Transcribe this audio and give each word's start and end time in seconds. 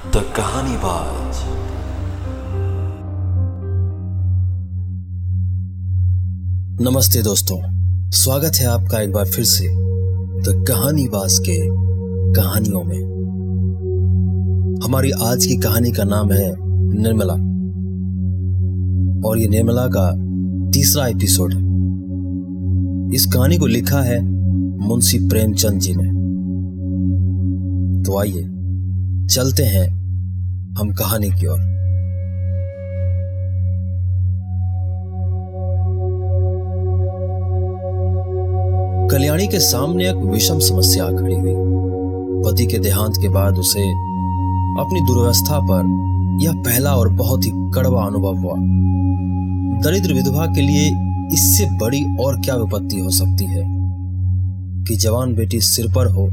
The 0.00 0.12
कहानी 0.16 0.76
बाज 0.76 1.36
नमस्ते 6.82 7.22
दोस्तों, 7.22 7.56
स्वागत 8.10 8.52
है 8.56 8.66
आपका 8.66 9.00
एक 9.00 9.12
बार 9.12 9.24
फिर 9.26 9.44
से 9.44 9.66
द 10.40 10.64
कहानी 10.68 11.08
बाज 11.08 11.38
के 11.38 11.58
कहानियों 12.32 12.84
में। 12.84 13.02
हमारी 14.84 15.10
आज 15.10 15.46
की 15.46 15.56
कहानी 15.56 15.92
का 15.92 16.04
नाम 16.04 16.32
है 16.32 16.54
निर्मला। 17.02 17.34
और 19.28 19.38
ये 19.38 19.48
निर्मला 19.48 19.86
का 19.86 20.12
तीसरा 20.70 21.06
एपिसोड 21.06 21.52
है। 21.52 21.60
इस 23.14 23.26
कहानी 23.26 23.58
को 23.58 23.66
लिखा 23.66 24.00
है 24.00 24.24
मुंशी 24.88 25.18
प्रेमचंद 25.18 25.80
जी 25.80 25.94
ने। 25.96 26.20
तो 28.02 28.18
आइए 28.18 28.50
चलते 29.30 29.62
हैं 29.62 29.88
हम 30.80 30.92
कहानी 30.92 31.28
की 31.30 31.46
ओर। 31.46 31.58
कल्याणी 39.10 39.46
के 39.46 39.58
सामने 39.58 40.08
एक 40.08 40.16
विषम 40.16 40.58
समस्या 40.58 41.06
खड़ी 41.06 41.34
हुई। 41.34 41.54
पति 42.44 42.66
के 42.66 42.78
देहांत 42.78 43.14
के 43.22 43.28
बाद 43.28 43.58
उसे 43.58 43.82
अपनी 44.80 45.00
दुर्व्यवस्था 45.00 45.58
पर 45.58 45.84
यह 46.42 46.52
पहला 46.52 46.90
और 46.90 47.08
बहुत 47.08 47.44
ही 47.44 47.50
कड़वा 47.54 48.04
अनुभव 48.04 48.36
हुआ। 48.36 48.54
दरिद्र 49.82 50.14
विधवा 50.14 50.46
के 50.46 50.60
लिए 50.60 50.86
इससे 51.32 51.78
बड़ी 51.78 52.16
और 52.20 52.40
क्या 52.40 52.54
विपत्ति 52.54 53.00
हो 53.00 53.10
सकती 53.10 53.44
है? 53.44 53.62
कि 54.84 54.96
जवान 54.96 55.34
बेटी 55.34 55.60
सिर 55.60 55.86
पर 55.94 56.06
हो, 56.06 56.26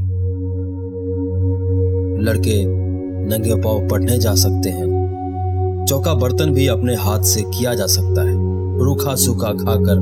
लड़के 2.22 2.87
नंगे 3.28 3.54
पाव 3.54 3.88
पढ़ने 3.88 4.18
जा 4.18 4.34
सकते 4.34 4.70
हैं। 4.70 5.86
चौका 5.88 6.14
बर्तन 6.14 6.50
भी 6.50 6.66
अपने 6.66 6.94
हाथ 6.94 7.22
से 7.24 7.42
किया 7.48 7.74
जा 7.74 7.86
सकता 7.86 8.22
है। 8.22 8.34
रूखा 8.78 9.14
सूखा 9.14 9.52
खाकर 9.54 9.98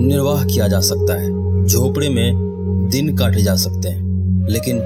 निर्वाह 0.00 0.44
किया 0.44 0.68
जा 0.68 0.80
सकता 0.80 1.14
है। 1.14 1.66
झोपड़े 1.66 2.08
में 2.08 2.88
दिन 2.90 3.16
काटे 3.16 3.42
जा 3.42 3.54
सकते 3.54 3.88
हैं, 3.88 4.46
लेकिन 4.48 4.76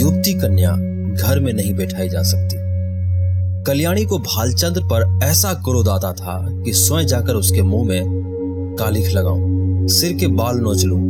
युवती 0.00 0.34
कन्या 0.34 0.70
घर 1.16 1.40
में 1.40 1.52
नहीं 1.52 1.74
बैठाई 1.74 2.08
जा 2.08 2.22
सकती। 2.22 2.62
कल्याणी 3.66 4.04
को 4.04 4.18
भालचंद्र 4.18 4.80
पर 4.82 5.18
ऐसा 5.24 5.52
क्रोध 5.64 5.88
आता 5.88 6.12
था 6.12 6.38
कि 6.64 6.72
स्वयं 6.72 7.06
जाकर 7.06 7.34
उसके 7.34 7.62
मुँह 7.62 7.88
में 7.88 8.76
कालिख 8.78 9.12
लगाऊँ, 9.12 9.86
सिर 9.88 10.12
के 10.12 10.26
बाल 10.26 10.58
नोच 10.58 10.84
लूँ। 10.84 11.00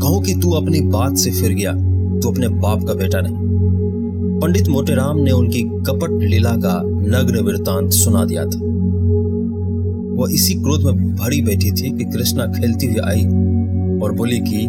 कहूँ 0.00 0.22
कि 0.22 0.34
तू 0.34 0.50
अपनी 0.52 0.80
बात 0.80 1.16
से 1.16 1.30
फिर 1.30 1.52
गया, 1.52 1.72
तू 2.20 2.30
अपने 2.30 2.48
बाप 2.48 2.84
का 2.84 2.94
बेटा 2.94 3.20
नहीं। 3.20 3.61
पंडित 4.42 4.68
मोटेराम 4.68 5.18
ने 5.18 5.30
उनकी 5.30 5.62
कपट 5.62 6.22
लीला 6.22 6.50
का 6.50 6.82
नग्न 6.84 7.44
वृतांत 7.44 7.90
सुना 7.90 8.24
दिया 8.24 8.42
था। 8.42 8.58
वह 10.20 10.32
इसी 10.32 10.54
क्रोध 10.54 10.84
में 10.84 11.16
भरी 11.16 11.42
बैठी 11.42 11.70
थी 11.70 11.98
कि 11.98 12.04
कृष्णा 12.04 12.46
खेलती 12.46 12.86
हुई 12.86 12.96
आई 12.96 13.24
और 13.98 14.12
बोली 14.12 14.38
कि, 14.38 14.66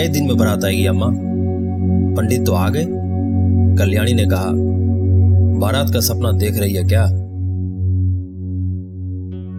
कई 0.00 0.08
दिन 0.08 0.26
में 0.26 0.36
बारात 0.36 0.64
आएगी 0.64 0.86
अम्मा। 0.86 1.06
पंडित 2.16 2.46
तो 2.46 2.52
आ 2.52 2.68
गए। 2.68 2.86
कल्याणी 3.78 4.12
ने 4.12 4.24
कहा, 4.24 4.46
बारात 5.58 5.90
का 5.94 6.00
सपना 6.00 6.32
देख 6.32 6.58
रही 6.58 6.74
है 6.74 6.84
क्या? 6.84 7.06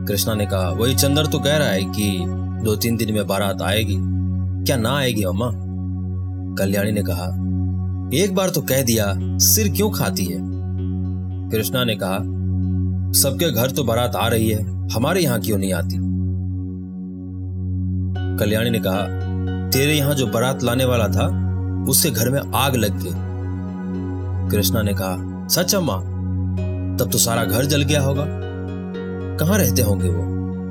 कृष्णा 0.08 0.36
ने 0.36 0.46
कहा, 0.46 0.70
वही 0.70 0.96
चंदर 0.96 1.26
तो 1.26 1.40
कह 1.40 1.58
रहा 1.58 1.68
है 1.68 1.84
कि 1.84 2.26
दो 2.66 2.76
तीन 2.76 2.98
दिन 2.98 3.14
में 3.14 3.28
बारात 3.28 3.62
आएगी। 3.62 3.96
क्या 4.64 4.78
ना 4.78 4.98
आएगी 4.98 5.24
अम्मा? 5.24 5.52
कल्याणी 6.56 6.92
ने 6.92 7.02
कहा 7.02 7.50
एक 8.14 8.36
बार 8.36 8.50
तो 8.50 8.62
कह 8.62 8.82
दिया, 8.82 9.14
सिर 9.38 9.74
क्यों 9.74 9.90
खाती 9.92 10.26
है? 10.26 10.38
कृष्णा 11.52 11.84
ने 11.84 11.96
कहा, 11.96 12.18
सबके 13.12 13.52
घर 13.52 13.72
तो 13.72 13.84
बारात 13.84 14.16
आ 14.16 14.28
रही 14.28 14.50
है, 14.50 14.90
हमारे 14.90 15.22
यहाँ 15.22 15.40
क्यों 15.42 15.58
नहीं 15.58 15.74
आती? 15.74 15.98
कल्याणी 18.40 18.70
ने 18.70 18.80
कहा, 18.80 19.02
तेरे 19.70 19.94
यहाँ 19.94 20.16
जो 20.16 20.28
बारात 20.28 20.64
लाने 20.64 20.86
वाला 20.86 21.08
था 21.08 21.28
उसके 21.90 22.10
घर 22.10 22.30
में 22.30 22.40
आग 22.56 22.76
लग 22.76 23.02
गई। 23.04 23.12
कृष्णा 24.50 24.82
ने 24.82 24.94
कहा, 24.94 25.48
सच 25.48 25.76
अम्मा, 25.76 25.98
तब 26.98 27.10
तो 27.12 27.18
सारा 27.18 27.46
घर 27.46 27.66
जल 27.66 27.82
गया 27.82 28.02
होगा। 28.02 28.26
कहाँ 29.38 29.58
रहते 29.58 29.82
होंगे 29.82 30.10
वो? 30.10 30.24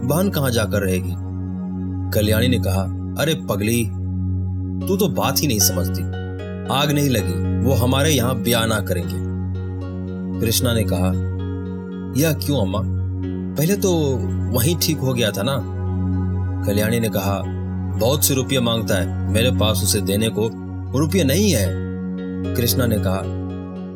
बहन 0.08 0.30
कहाँ 0.30 0.50
जाकर 0.50 0.80
रहेगी? 0.82 1.14
कल्याणी 2.10 2.48
ने 2.48 2.58
कहा, 2.58 2.82
अरे 3.22 3.34
पगली, 3.34 3.84
तू 4.86 4.96
तो 4.96 5.08
बात 5.08 5.42
ही 5.42 5.46
नहीं 5.46 5.58
समझती। 5.58 6.21
आग 6.70 6.92
नहीं 6.92 7.10
लगी, 7.10 7.64
वो 7.66 7.74
हमारे 7.74 8.10
यहाँ 8.10 8.36
ब्याह 8.36 8.66
ना 8.66 8.80
करेंगे। 8.80 9.32
कृष्णा 10.40 10.74
ने 10.74 10.84
कहा, 10.84 11.08
यह 12.20 12.32
क्यों 12.32 12.60
अम्मा? 12.60 12.78
पहले 13.56 13.76
तो 13.76 13.92
वहीं 14.52 14.76
ठीक 14.76 14.98
हो 14.98 15.14
गया 15.14 15.30
था 15.30 15.42
ना? 15.42 15.56
कल्याणी 16.66 17.00
ने 17.00 17.08
कहा, 17.08 17.42
बहुत 17.98 18.24
से 18.24 18.34
रुपये 18.34 18.60
माँगता 18.60 18.94
है, 18.94 19.32
मेरे 19.32 19.50
पास 19.50 19.80
उसे 19.82 20.00
देने 20.00 20.28
को 20.28 20.50
रुपये 20.98 21.24
नहीं 21.24 21.52
है। 21.52 21.66
कृष्णा 22.54 22.86
ने 22.86 22.96
कहा, 22.98 23.22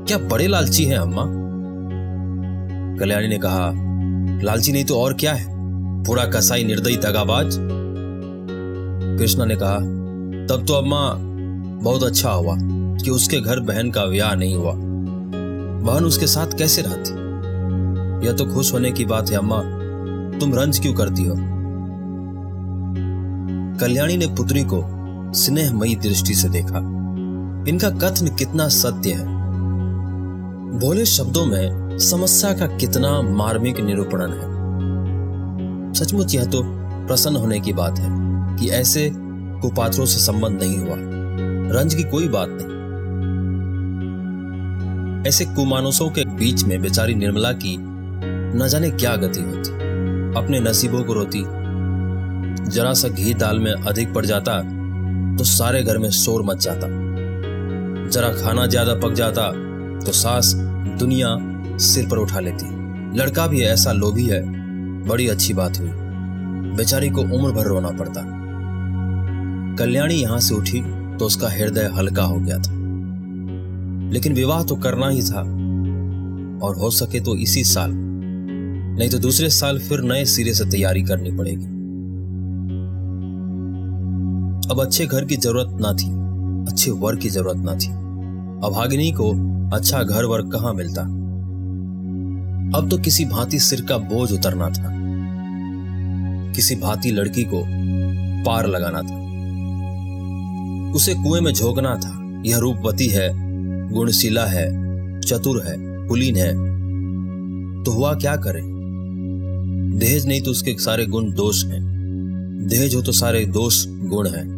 क्या 0.04 0.18
बड़े 0.18 0.46
लालची 0.46 0.84
हैं 0.84 0.96
अम्मा? 0.96 1.22
कल्याणी 3.00 3.28
ने 3.28 3.38
कहा, 3.38 3.72
लालची 4.42 4.72
नहीं 4.72 4.84
तो 4.84 5.00
और 5.00 5.14
क्या 5.14 5.32
है? 5.32 5.46
पूरा 6.04 6.24
कसाई 6.24 6.64
निर्दयी 6.64 6.96
दगाबाज? 6.96 7.58
कृष्णा 9.18 9.44
ने 9.44 9.56
कहा, 9.56 9.76
तब 10.46 10.64
तो 10.68 10.74
अम्मा 10.74 11.25
बहुत 11.86 12.02
अच्छा 12.02 12.30
हुआ 12.30 12.56
कि 12.96 13.10
उसके 13.10 13.40
घर 13.40 13.60
बहन 13.60 13.90
का 13.90 14.04
ब्याह 14.04 14.34
नहीं 14.34 14.56
हुआ। 14.56 14.72
बहन 15.82 16.04
उसके 16.04 16.26
साथ 16.26 16.46
कैसे 16.46 16.82
रहती? 16.82 17.10
यह 18.26 18.32
तो 18.32 18.54
खुश 18.54 18.72
होने 18.72 18.90
की 18.92 19.04
बात 19.04 19.30
है 19.30 19.36
अम्मा 19.36 19.60
तुम 20.38 20.54
रंज 20.54 20.78
क्यों 20.78 20.94
करती 20.94 21.24
हो? 21.24 21.34
कल्याणी 23.80 24.16
ने 24.16 24.26
पुत्री 24.26 24.62
को 24.62 24.82
स्नेहमयी 25.32 25.96
दृष्टि 25.96 26.34
से 26.34 26.48
देखा। 26.48 26.78
इनका 27.68 27.90
कथन 27.90 28.36
कितना 28.36 28.68
सत्य 28.68 29.10
है। 29.10 29.24
भोले 30.78 31.04
शब्दों 31.04 31.46
में 31.46 31.98
समस्या 31.98 32.52
का 32.52 32.66
कितना 32.66 33.22
मार्मिक 33.22 33.80
निरूपण 33.80 34.20
है। 34.20 34.56
सचमुच 35.94 36.34
यह 36.34 36.44
तो 36.44 36.62
प्रसन्न 37.06 37.36
होने 37.36 37.60
की 37.60 37.72
बात 37.72 37.98
है 37.98 38.08
कि 38.56 38.70
ऐसे 38.70 39.12
कुपात्रों 39.60 40.06
से 40.06 40.18
संबंध 40.18 40.62
नहीं 40.62 40.78
हुआ। 40.78 41.15
रंज 41.68 41.94
की 41.94 42.02
कोई 42.04 42.28
बात 42.28 42.48
नहीं। 42.52 42.74
ऐसे 45.28 45.44
कुमानुसों 45.46 46.08
के 46.10 46.24
बीच 46.36 46.64
में 46.64 46.80
बेचारी 46.82 47.14
निर्मला 47.14 47.52
की 47.54 47.76
न 47.78 48.68
जाने 48.70 48.90
क्या 48.90 49.14
गति 49.16 49.40
होती। 49.40 49.70
अपने 50.38 50.60
नसीबों 50.60 51.02
को 51.04 51.12
रोती। 51.12 51.42
जरा 52.70 52.92
सा 52.92 53.08
घी 53.08 53.34
दाल 53.34 53.58
में 53.58 53.72
अधिक 53.72 54.12
पड़ 54.14 54.24
जाता 54.26 54.60
तो 55.36 55.44
सारे 55.46 55.82
घर 55.82 55.98
में 55.98 56.10
शोर 56.12 56.42
मच 56.42 56.62
जाता। 56.64 56.86
जरा 58.10 58.28
खाना 58.34 58.66
ज़्यादा 58.66 58.94
पक 59.00 59.12
जाता 59.14 59.50
तो 60.00 60.12
सास 60.14 60.52
दुनिया 60.98 61.36
सिर 61.84 62.08
पर 62.08 62.18
उठा 62.18 62.40
लेती। 62.40 62.66
लड़का 63.18 63.46
भी 63.46 63.62
ऐसा 63.64 63.92
लोभी 63.92 64.26
है, 64.26 64.40
बड़ी 65.04 65.26
अच्छी 65.28 65.54
बात 65.54 65.78
हुई। 65.78 65.90
बेचारी 66.76 67.10
को 67.10 67.20
उम्र 67.22 67.50
भर 67.52 67.66
रोना 67.66 67.90
पड़ता। 67.98 68.20
कल्याणी 69.78 70.14
यहाँ 70.14 70.38
से 70.40 70.54
उठी। 70.54 70.80
तो 71.16 71.26
उसका 71.26 71.48
हृदय 71.48 71.90
हल्का 71.94 72.22
हो 72.22 72.36
गया 72.36 72.58
था। 72.58 72.72
लेकिन 74.12 74.32
विवाह 74.32 74.62
तो 74.64 74.76
करना 74.76 75.08
ही 75.08 75.22
था। 75.22 75.40
और 76.62 76.76
हो 76.76 76.90
सके 76.90 77.20
तो 77.20 77.36
इसी 77.36 77.64
साल, 77.64 77.90
नहीं 78.98 79.08
तो 79.10 79.18
दूसरे 79.18 79.50
साल 79.50 79.78
फिर 79.78 80.00
नए 80.00 80.24
सिरे 80.24 80.54
से 80.54 80.64
तैयारी 80.64 81.02
करनी 81.02 81.30
पड़ेगी। 81.30 81.66
अब 84.72 84.80
अच्छे 84.80 85.06
घर 85.06 85.24
की 85.24 85.36
ज़रूरत 85.36 85.68
ना 85.70 85.92
थी, 85.92 86.08
अच्छे 86.72 86.90
वर 86.90 87.16
की 87.16 87.28
ज़रूरत 87.28 87.56
ना 87.56 87.74
थी। 87.74 87.88
अभागिनी 88.66 89.12
को 89.12 89.32
अच्छा 89.76 90.02
घर 90.02 90.24
वर 90.24 90.42
कहाँ 90.42 90.74
मिलता? 90.74 91.02
अब 92.78 92.88
तो 92.90 92.98
किसी 92.98 93.24
भांति 93.24 93.58
सिर 93.58 93.80
का 93.80 93.98
बोझ 93.98 94.32
उतरना 94.32 94.68
था। 94.68 94.92
किसी 96.52 96.76
भांति 96.76 97.10
लड़की 97.10 97.44
को 97.44 97.62
पार 98.44 98.66
लगाना 98.66 99.02
था। 99.02 99.25
उसे 100.92 101.14
कुएँ 101.14 101.40
में 101.40 101.52
झोंकना 101.52 101.94
था। 101.94 102.42
यह 102.46 102.58
रूपवती 102.58 103.06
है, 103.06 103.30
गुणशीला 103.92 104.46
है, 104.46 104.86
चतुर 105.20 105.62
है 105.66 106.06
कुलीन 106.08 106.36
है। 106.36 106.52
तो 107.84 107.90
हुआ 107.90 108.14
क्या 108.14 108.36
करे? 108.36 108.62
दहेज 109.98 110.26
नहीं 110.26 110.42
तो 110.42 110.50
उसके 110.50 110.76
सारे 110.78 111.06
गुण 111.06 111.32
दोष 111.32 111.64
हैं। 111.64 111.86
दहेज 112.70 112.94
हो 112.94 113.02
तो 113.02 113.12
सारे 113.12 113.44
दोष 113.44 113.86
गुण 113.88 114.28
हैं। 114.28 114.56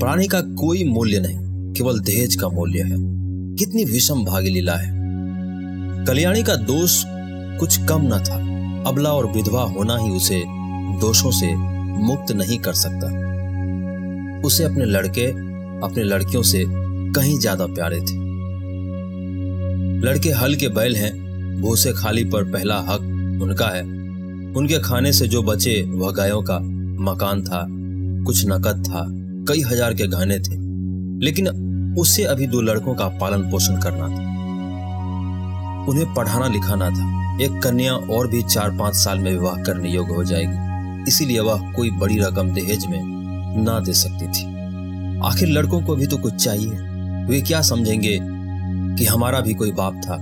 प्राणी 0.00 0.26
का 0.26 0.40
कोई 0.40 0.84
मूल्य 0.84 1.20
नहीं, 1.20 1.72
केवल 1.72 2.00
दहेज 2.00 2.34
का 2.34 2.48
मूल्य 2.48 2.82
है। 2.82 2.96
कितनी 3.56 3.84
विषम 3.84 4.24
भागी 4.24 4.50
लीला 4.50 4.74
है। 4.74 5.00
कल्याणी 6.04 6.42
का 6.42 6.56
दोष 6.56 7.04
कुछ 7.60 7.84
कम 7.84 8.00
न 8.02 8.10
था। 8.10 8.50
अबला 8.90 9.10
और 9.10 9.32
विधवा 9.32 9.62
होना 9.62 9.96
ही 9.96 10.10
उसे 10.10 10.42
दोषों 11.00 11.30
से 11.30 11.54
मुक्त 12.02 12.32
नहीं 12.32 12.58
कर 12.58 12.72
सकता। 12.72 13.29
उसे 14.44 14.64
अपने 14.64 14.84
लड़के, 14.84 15.26
अपने 15.86 16.02
लड़कियों 16.02 16.42
से 16.42 16.64
कहीं 17.12 17.38
ज़्यादा 17.38 17.66
प्यारे 17.66 18.00
थे। 18.00 18.18
लड़के 20.06 20.30
हल 20.30 20.54
के 20.54 20.68
बैल 20.68 20.96
हैं, 20.96 21.12
भूसे 21.60 21.92
खाली 21.92 22.24
पर 22.24 22.44
पहला 22.44 22.78
हक 22.78 23.00
उनका 23.42 23.66
है। 23.66 23.82
उनके 24.52 24.78
खाने 24.78 25.12
से 25.12 25.26
जो 25.26 25.42
बचे 25.42 25.82
वह 25.82 26.12
गायों 26.12 26.42
का 26.42 26.58
मकान 27.04 27.42
था, 27.42 27.66
कुछ 28.26 28.44
नकद 28.46 28.84
था, 28.86 29.04
कई 29.48 29.60
हज़ार 29.62 29.94
के 29.94 30.06
गहने 30.06 30.38
थे। 30.38 30.58
लेकिन 31.24 31.48
उससे 31.98 32.24
अभी 32.24 32.46
दो 32.46 32.60
लड़कों 32.60 32.94
का 32.94 33.08
पालन 33.08 33.50
पोषण 33.50 33.80
करना 33.80 34.08
था। 34.08 34.28
उन्हें 35.88 36.14
पढ़ाना 36.14 36.48
लिखाना 36.48 36.90
था। 36.90 37.18
एक 37.42 37.60
कन्या 37.62 37.92
और 37.92 38.28
भी 38.28 38.42
चार 38.42 38.70
पाँच 38.70 38.94
साल 38.94 39.18
में 39.18 39.30
विवाह 39.32 39.62
करने 39.62 39.90
योग्य 39.90 40.14
हो 40.14 40.24
जाएगी। 40.24 41.08
इसीलिए 41.08 41.40
वह 41.40 41.72
कोई 41.72 41.90
बड़ी 41.90 42.18
रकम 42.18 42.50
दहेज 42.50 42.86
में 42.86 43.19
ना 43.56 43.78
दे 43.80 43.92
सकती 43.92 44.26
थी। 44.26 44.44
आखिर 45.20 45.48
लड़कों 45.48 45.80
को 45.80 45.96
भी 45.96 46.06
तो 46.06 46.16
कुछ 46.16 46.34
चाहिए। 46.34 46.70
वे 47.26 47.40
क्या 47.40 47.60
समझेंगे 47.60 48.18
कि 48.98 49.04
हमारा 49.04 49.40
भी 49.40 49.54
कोई 49.54 49.72
बाप 49.72 49.94
था? 49.94 50.16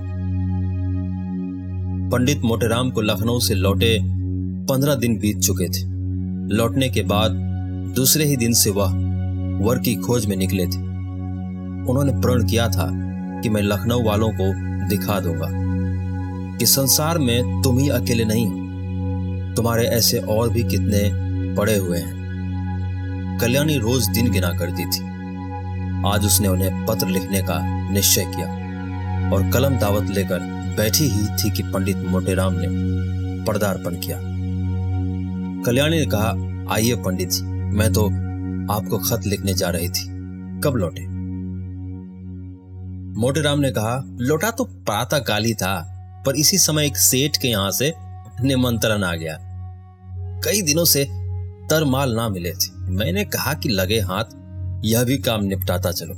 पंडित 2.09 2.41
मोटेराम 2.41 2.89
को 2.91 3.01
लखनऊ 3.01 3.39
से 3.39 3.55
लौटे 3.55 3.97
पंद्रह 4.65 4.95
दिन 4.95 5.17
बीत 5.19 5.39
चुके 5.39 5.69
थे। 5.69 5.83
लौटने 6.55 6.89
के 6.89 7.01
बाद 7.03 7.31
दूसरे 7.95 8.25
ही 8.25 8.37
दिन 8.37 8.53
से 8.53 8.69
वह 8.69 8.93
वर 9.65 9.79
की 9.79 9.95
खोज 9.95 10.25
में 10.25 10.35
निकले 10.37 10.65
थे। 10.65 10.87
उन्होंने 11.89 12.13
प्रण 12.21 12.47
किया 12.47 12.67
था 12.67 12.89
कि 13.41 13.49
मैं 13.49 13.61
लखनऊ 13.61 14.03
वालों 14.03 14.29
को 14.31 14.53
दिखा 14.89 15.19
दूँगा 15.19 15.47
कि 16.57 16.65
संसार 16.65 17.17
में 17.17 17.61
तुम 17.61 17.79
ही 17.79 17.89
अकेले 17.89 18.25
नहीं, 18.25 19.53
तुम्हारे 19.55 19.83
ऐसे 19.83 20.17
और 20.17 20.49
भी 20.49 20.63
कितने 20.63 21.01
पड़े 21.55 21.77
हुए 21.77 21.97
हैं। 21.97 22.18
कल्याणी 23.41 23.77
रोज 23.77 24.07
दिन 24.09 24.31
गिना 24.31 24.49
करती 24.49 24.85
थी। 24.85 25.03
आज 26.07 26.25
उसने 26.25 26.47
उन्हें 26.47 26.85
पत्र 26.85 27.07
लिखने 27.07 27.41
का 27.41 27.59
निश्चय 27.91 28.25
किया 28.25 28.47
और 29.33 29.49
कलम 29.51 29.77
दावत 29.77 30.09
लेकर 30.09 30.39
बैठी 30.77 31.03
ही 31.03 31.27
थी 31.27 31.51
कि 31.51 31.63
पंडित 31.63 31.97
मोटेराम 31.97 32.53
ने 32.55 32.67
पर्दार्पण 33.45 33.95
किया। 33.95 34.17
कल्याणी 35.65 35.99
ने 35.99 36.05
कहा, 36.05 36.29
आइए 36.73 36.95
पंडित 36.95 37.29
जी 37.29 37.43
मैं 37.77 37.93
तो 37.93 38.05
आपको 38.73 38.97
खत 38.97 39.25
लिखने 39.25 39.53
जा 39.53 39.69
रही 39.69 39.89
थी। 39.89 40.07
कब 40.63 40.75
लौटे? 40.75 41.07
मोटेराम 43.19 43.59
ने 43.59 43.71
कहा, 43.71 44.03
लौटा 44.21 44.51
तो 44.51 44.63
प्रातः 44.63 45.19
काल 45.19 45.45
ही 45.45 45.53
था, 45.53 45.95
पर 46.25 46.35
इसी 46.35 46.57
समय 46.57 46.85
एक 46.85 46.97
सेठ 46.97 47.37
के 47.37 47.47
यहाँ 47.47 47.71
से 47.71 47.93
निमंत्रण 48.41 49.03
आ 49.03 49.15
गया। 49.15 49.37
कई 50.45 50.61
दिनों 50.61 50.85
से 50.85 51.07
तरमाल 51.69 52.15
ना 52.15 52.29
मिले 52.29 52.51
थे। 52.51 52.71
मैंने 52.91 53.25
कहा 53.25 53.53
कि 53.53 53.69
लगे 53.69 53.99
हाथ, 53.99 54.23
यह 54.85 55.03
भी 55.03 55.17
काम 55.17 55.43
निपटाता 55.43 55.91
चलो। 55.91 56.13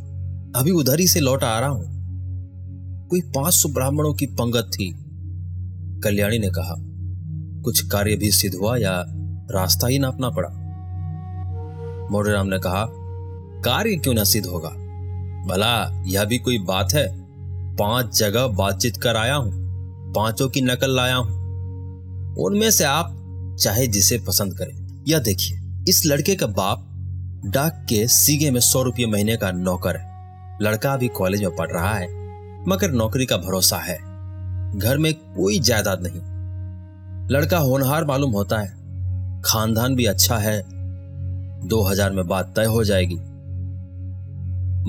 अभी 0.56 0.72
उधर 0.72 1.00
ही 1.00 1.08
से 1.08 1.20
लौट 1.20 1.44
आ 1.44 1.60
रहा 1.60 1.70
हूँ। 1.70 1.86
कोई 3.08 3.22
पाँच 3.22 3.54
सौ 3.54 3.70
ब्राह्मणों 3.70 4.14
की 4.14 4.26
पंगत 4.26 4.72
थी, 4.74 4.92
कल्याणी 6.04 6.40
ने 6.40 6.50
कहा। 6.50 6.76
कुछ 7.62 7.88
कार्य 7.88 8.16
भी 8.16 8.32
सिद्ध 8.32 8.58
हुआ 8.58 8.78
या 8.78 9.06
रास्ता 9.52 9.88
ही 9.88 10.00
नापना 10.00 10.30
पड़ा? 10.30 10.50
मोटेराम 12.12 12.48
ने 12.48 12.60
कहा, 12.60 12.88
कार्य 13.62 13.96
क्यों 13.96 14.14
ना 14.14 14.24
सिद्ध 14.24 14.48
होगा? 14.48 14.70
भला, 15.48 16.04
यह 16.08 16.24
भी 16.24 16.38
कोई 16.38 16.60
बात 16.60 16.94
है? 16.94 17.08
पाँच 17.76 18.20
जगह 18.20 18.48
बातचीत 18.48 18.98
कर 18.98 19.16
आया 19.16 19.36
हूँ, 19.36 19.52
पाँचों 20.14 20.50
की 20.50 20.62
नकल 20.62 20.96
लाया 20.96 21.16
हूँ। 21.16 21.42
उनमें 22.38 22.72
से 22.72 22.84
आप 22.84 23.18
चाहे 23.60 23.88
जिसे 23.88 24.18
पसंद 24.18 24.58
करें। 24.58 24.81
यह 25.08 25.20
देखिए, 25.20 25.60
इस 25.90 26.06
लड़के 26.06 26.36
का 26.36 26.48
बाप 26.48 26.88
डाक 27.46 27.86
के 27.90 28.08
सीगे 28.08 28.52
में 28.52 28.60
सौ 28.60 28.82
रुपये 28.82 29.06
महीने 29.06 29.38
का 29.38 29.52
नौकर 29.52 29.98
है। 29.98 30.10
लड़का 30.62 30.94
अभी 30.94 31.08
कॉलेज 31.08 31.44
में 31.44 31.56
पढ़ 31.56 31.72
रहा 31.72 31.94
है, 31.94 32.08
मगर 32.68 32.92
नौकरी 32.92 33.26
का 33.26 33.38
भरोसा 33.38 33.78
है। 33.78 33.98
घर 34.80 34.98
में 34.98 35.14
कोई 35.14 35.60
जायदाद 35.60 36.02
नहीं। 36.02 36.22
लड़का 37.32 37.58
होनहार 37.58 38.06
मालूम 38.06 38.32
होता 38.32 38.60
है। 38.60 38.70
खानदान 39.42 39.96
भी 39.96 40.06
अच्छा 40.06 40.38
है। 40.38 40.62
दो 41.68 41.82
हज़ार 41.84 42.12
में 42.12 42.28
बात 42.28 42.54
तय 42.56 42.66
हो 42.66 42.84
जाएगी। 42.84 43.16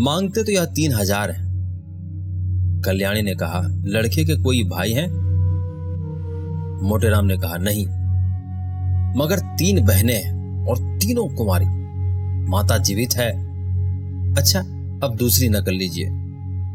मांगते 0.03 0.43
तो 0.45 0.53
यह 0.53 0.65
तीन 0.65 0.93
हज़ार 0.93 1.31
है। 1.31 1.51
कल्याणी 2.83 3.23
ने 3.23 3.35
कहा, 3.35 3.61
लड़के 3.85 4.25
के 4.25 4.43
कोई 4.43 4.63
भाई 4.65 4.93
हैं? 4.93 5.09
मोटेराम 6.83 7.25
ने 7.25 7.37
कहा, 7.37 7.57
नहीं। 7.57 7.87
मगर 9.17 9.39
तीन 9.39 9.85
बहनें 9.85 10.33
और 10.67 10.79
तीनों 10.79 11.29
कुमारी। 11.29 11.65
माता 12.51 12.79
जीवित 12.79 13.17
है। 13.17 13.31
अच्छा 14.35 14.61
अब 15.07 15.17
दूसरी 15.19 15.49
नकल 15.49 15.75
लीजिए। 15.75 16.05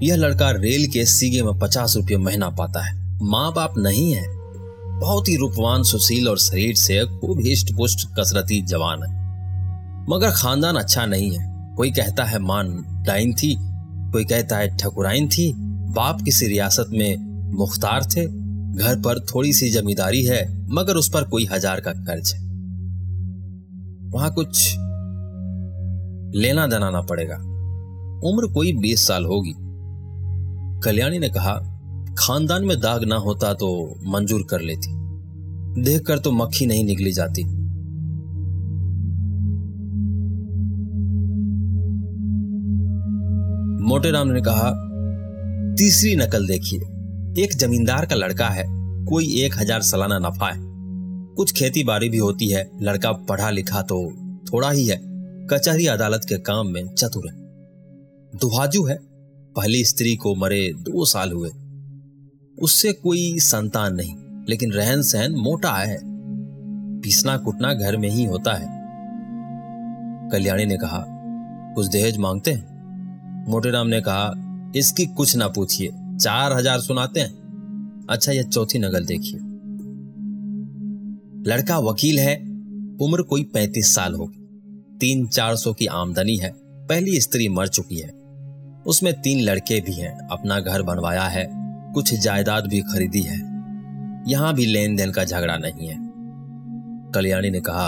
यह 0.08 0.16
लड़का 0.16 0.52
रेल 0.52 0.88
के 0.88 1.06
सीगे 1.06 1.42
में 1.42 1.60
पचास 1.60 1.96
रुपये 1.96 2.18
महीना 2.18 2.50
पाता 2.50 2.86
है। 2.86 3.20
माँ 3.24 3.54
बाप 3.54 3.74
नहीं 3.78 4.14
है। 4.14 4.24
बहुत 5.00 5.28
ही 5.28 5.36
रूपवान, 5.36 5.84
सुशील 5.84 6.30
और 6.30 6.38
शरीर 6.38 6.76
से 6.76 7.06
खूब 7.06 7.40
हिष्ट 7.46 7.76
पुष्ट 7.76 8.08
कसरती 8.20 8.62
जवान 8.62 9.04
है। 9.04 9.18
मगर 10.10 10.32
खानदान 10.32 10.76
अच्छा 10.76 11.06
नहीं 11.06 11.32
है। 11.38 11.74
कोई 11.78 11.92
कहता 11.92 12.24
है 12.24 12.40
मान 12.40 12.86
डाइन 13.08 13.34
थी, 13.34 13.58
कोई 14.12 14.26
कहता 14.26 14.58
है 14.58 14.78
ठकुराइन 14.78 15.28
थी। 15.28 15.54
बाप 15.88 16.22
किसी 16.22 16.48
रियासत 16.48 16.86
में 16.92 17.18
मुख्तार 17.58 18.04
थे 18.04 18.47
घर 18.78 18.96
पर 18.96 19.20
थोड़ी 19.20 19.54
सी 19.54 19.70
जमींदारी 19.70 20.24
है, 20.26 20.68
मगर 20.70 20.96
उस 20.96 21.10
पर 21.10 21.24
कोई 21.24 21.46
हज़ार 21.46 21.80
का 21.80 21.92
कर्ज 21.92 22.34
है। 22.34 22.40
वहाँ 24.10 24.34
कुछ 24.34 24.74
लेना 26.36 26.68
दनाना 26.68 27.02
पड़ेगा। 27.02 27.36
उम्र 28.30 28.54
कोई 28.54 28.74
बीस 28.74 29.08
साल 29.08 29.26
होगी। 29.26 29.54
कल्याणी 30.84 31.20
ने 31.20 31.30
कहा, 31.30 31.54
खानदान 32.20 32.66
में 32.66 32.80
दाग 32.80 33.04
ना 33.04 33.16
होता 33.16 33.54
तो 33.54 34.00
मंजूर 34.06 34.46
कर 34.50 34.62
लेती। 34.62 34.96
देखकर 35.82 36.20
तो 36.20 36.32
मक्खी 36.32 36.66
नहीं 36.66 36.84
निकली 36.84 37.12
जाती। 37.12 37.44
मोटेराम 43.84 44.28
ने 44.28 44.42
कहा, 44.42 44.70
तीसरी 45.76 46.16
नकल 46.16 46.48
देखिए। 46.48 46.80
एक 47.40 47.54
जमींदार 47.56 48.06
का 48.06 48.16
लड़का 48.16 48.48
है। 48.48 48.64
कोई 49.06 49.26
एक 49.42 49.58
हज़ार 49.58 49.82
सालाना 49.82 50.18
नफा 50.20 50.50
है। 50.50 50.60
कुछ 51.36 51.54
खेती 51.54 51.84
बाड़ी 51.84 52.10
भी 52.10 52.18
होती 52.18 52.48
है। 52.48 52.72
लड़का 52.82 53.12
पढ़ा 53.12 53.50
लिखा 53.50 53.82
तो 53.82 54.12
थोड़ा 54.54 54.72
ही 54.72 54.86
है। 54.86 54.98
कचहरी 55.48 55.88
अदालत 55.88 56.26
के 56.30 56.38
काम 56.38 56.68
में 56.68 56.88
चतुर 56.88 57.28
है। 57.28 57.34
दुहाजू 58.38 58.86
है। 58.86 58.98
पहली 59.56 59.84
स्त्री 59.86 60.16
को 60.16 60.36
मरे 60.36 60.74
दो 60.74 61.06
साल 61.06 61.32
हुए। 61.32 61.50
उससे 62.64 62.94
कोई 62.94 63.40
संतान 63.40 63.96
नहीं, 63.96 64.16
लेकिन 64.50 64.72
रहन 64.72 65.02
सहन 65.02 65.32
मोटा 65.32 65.72
है। 65.72 66.00
पीसना 67.02 67.38
कुटना 67.38 67.74
घर 67.74 67.98
में 67.98 68.10
ही 68.10 68.26
होता 68.26 68.54
है। 68.54 68.68
कल्याणी 70.32 70.66
ने 70.66 70.78
कहा, 70.78 71.06
कुछ 71.76 71.88
दहेज 71.88 72.18
मांगते 72.18 72.52
हैं? 72.52 73.46
मोटेराम 73.50 73.88
ने 73.88 74.02
कहा, 74.02 74.34
इसकी 74.76 75.06
कुछ 75.06 75.36
ना 75.36 75.48
पूछिए। 75.48 75.92
चार 76.22 76.54
हज़ार 76.54 76.80
सुनाते 76.80 77.20
हैं। 77.20 78.08
अच्छा 78.10 78.32
यह 78.32 78.44
चौथी 78.44 78.80
नगल 78.80 79.06
देखिए। 79.06 79.40
लड़का 81.52 81.78
वकील 81.80 82.20
है, 82.20 82.36
उम्र 83.02 83.22
कोई 83.22 83.44
पैंतीस 83.44 83.96
साल 83.96 84.14
होगी। 84.14 84.40
तीन 85.00 85.28
चार 85.28 85.56
सौ 85.56 85.74
की 85.74 85.86
आमदनी 85.86 86.38
है, 86.38 86.52
पहली 86.58 87.20
स्त्री 87.22 87.50
मर 87.50 87.68
चुकी 87.68 87.96
है। 87.96 88.10
उसमें 88.88 89.22
तीन 89.22 89.40
लड़के 89.40 89.80
भी 89.82 89.94
हैं, 89.94 90.28
अपना 90.28 90.60
घर 90.60 90.82
बनवाया 90.82 91.24
है, 91.24 91.48
कुछ 91.94 92.14
जायदाद 92.14 92.68
भी 92.68 92.82
खरीदी 92.82 93.22
है। 93.22 93.38
यहाँ 94.28 94.54
भी 94.54 94.66
लेन 94.66 94.96
देन 94.96 95.12
का 95.12 95.24
झगड़ा 95.24 95.58
नहीं 95.58 95.88
है। 95.88 95.98
कल्याणी 97.12 97.50
ने 97.50 97.62
कहा, 97.62 97.88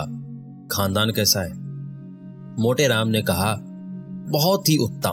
खानदान 0.72 1.12
कैसा 1.12 1.42
है? 1.42 1.54
मोटे 2.60 2.88
राम 2.88 3.08
ने 3.08 3.22
कहा, 3.22 3.56
बहुत 4.30 4.70
ही 4.70 4.78
उत्तम। 4.78 5.12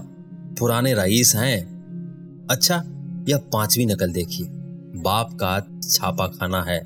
पुराने 0.58 0.94
रईस 0.94 1.35
हैं। 1.37 1.58
अच्छा 2.50 2.85
यह 3.26 3.38
पांचवी 3.52 3.87
नकल 3.87 4.12
देखिए 4.12 4.47
बाप 5.02 5.33
का 5.35 5.59
छापा 5.83 6.26
खाना 6.28 6.62
है। 6.62 6.78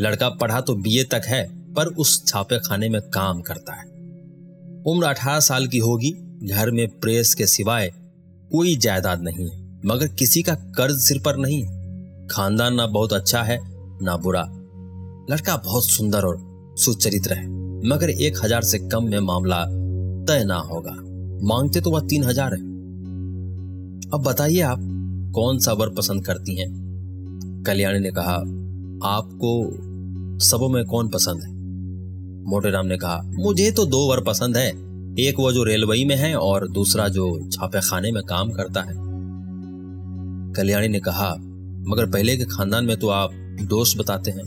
लड़का 0.00 0.28
पढ़ा 0.30 0.60
तो 0.60 0.74
बीए 0.74 1.04
तक 1.04 1.22
है, 1.26 1.44
पर 1.74 1.86
उस 1.86 2.26
छापे 2.26 2.58
खाने 2.58 2.88
में 2.88 3.00
काम 3.10 3.40
करता 3.40 3.74
है। 3.74 3.86
उम्र 4.86 5.06
अठारह 5.06 5.40
साल 5.40 5.66
की 5.66 5.78
होगी, 5.78 6.10
घर 6.44 6.70
में 6.70 6.86
प्रेस 7.00 7.34
के 7.34 7.46
सिवाय 7.46 7.92
कोई 8.50 8.74
जायदाद 8.76 9.22
नहीं 9.22 9.48
है, 9.50 9.80
मगर 9.86 10.08
किसी 10.08 10.42
का 10.42 10.54
कर्ज 10.54 10.98
सिर 10.98 11.20
पर 11.24 11.36
नहीं 11.36 11.62
है। 11.62 12.26
खानदान 12.28 12.74
ना 12.74 12.86
बहुत 12.86 13.12
अच्छा 13.12 13.42
है, 13.42 13.58
ना 14.02 14.16
बुरा। 14.16 14.42
लड़का 15.30 15.56
बहुत 15.56 15.84
सुंदर 15.84 16.24
और 16.24 16.38
सुचरित्र 16.78 17.34
है 17.34 17.46
मगर 17.88 18.10
एक 18.10 18.38
हज़ार 18.44 18.62
से 18.62 18.78
कम 18.80 19.04
में 19.04 19.18
मामला 19.20 19.64
तय 20.26 20.44
ना 20.44 20.56
होगा। 20.62 20.92
मांगते 21.46 21.80
तो 21.80 21.90
वह 21.90 22.00
तीन 22.00 22.24
हज़ार 22.24 22.54
है। 22.54 22.60
अब 24.10 24.22
बताइए 24.26 24.60
आप 24.60 24.80
कौन 25.34 25.58
सा 25.58 25.72
वर 25.72 25.88
पसंद 25.88 26.24
करती 26.26 26.60
हैं? 26.60 26.68
कल्याणी 27.66 27.98
ने 27.98 28.10
कहा, 28.10 28.34
आपको 29.08 29.50
सबों 30.38 30.68
में 30.68 30.84
कौन 30.84 31.08
पसंद 31.08 31.42
है? 31.42 31.52
मोटेराम 32.50 32.86
ने 32.86 32.96
कहा, 32.96 33.20
मुझे 33.24 33.70
तो 33.70 33.84
दो 33.84 34.08
वर 34.10 34.20
पसंद 34.20 34.56
है, 34.56 34.68
एक 35.18 35.34
वो 35.38 35.52
जो 35.52 35.64
रेलवे 35.64 36.04
में 36.04 36.16
है 36.16 36.34
और 36.36 36.68
दूसरा 36.68 37.08
जो 37.08 37.48
छापे 37.52 37.80
खाने 37.80 38.12
में 38.12 38.22
काम 38.22 38.50
करता 38.50 38.80
है। 38.80 38.94
कल्याणी 40.52 40.88
ने 40.88 41.00
कहा, 41.00 41.34
मगर 41.88 42.10
पहले 42.10 42.36
के 42.36 42.44
खानदान 42.44 42.84
में 42.84 42.96
तो 42.96 43.08
आप 43.08 43.30
दोस्त 43.62 43.98
बताते 43.98 44.30
हैं। 44.30 44.44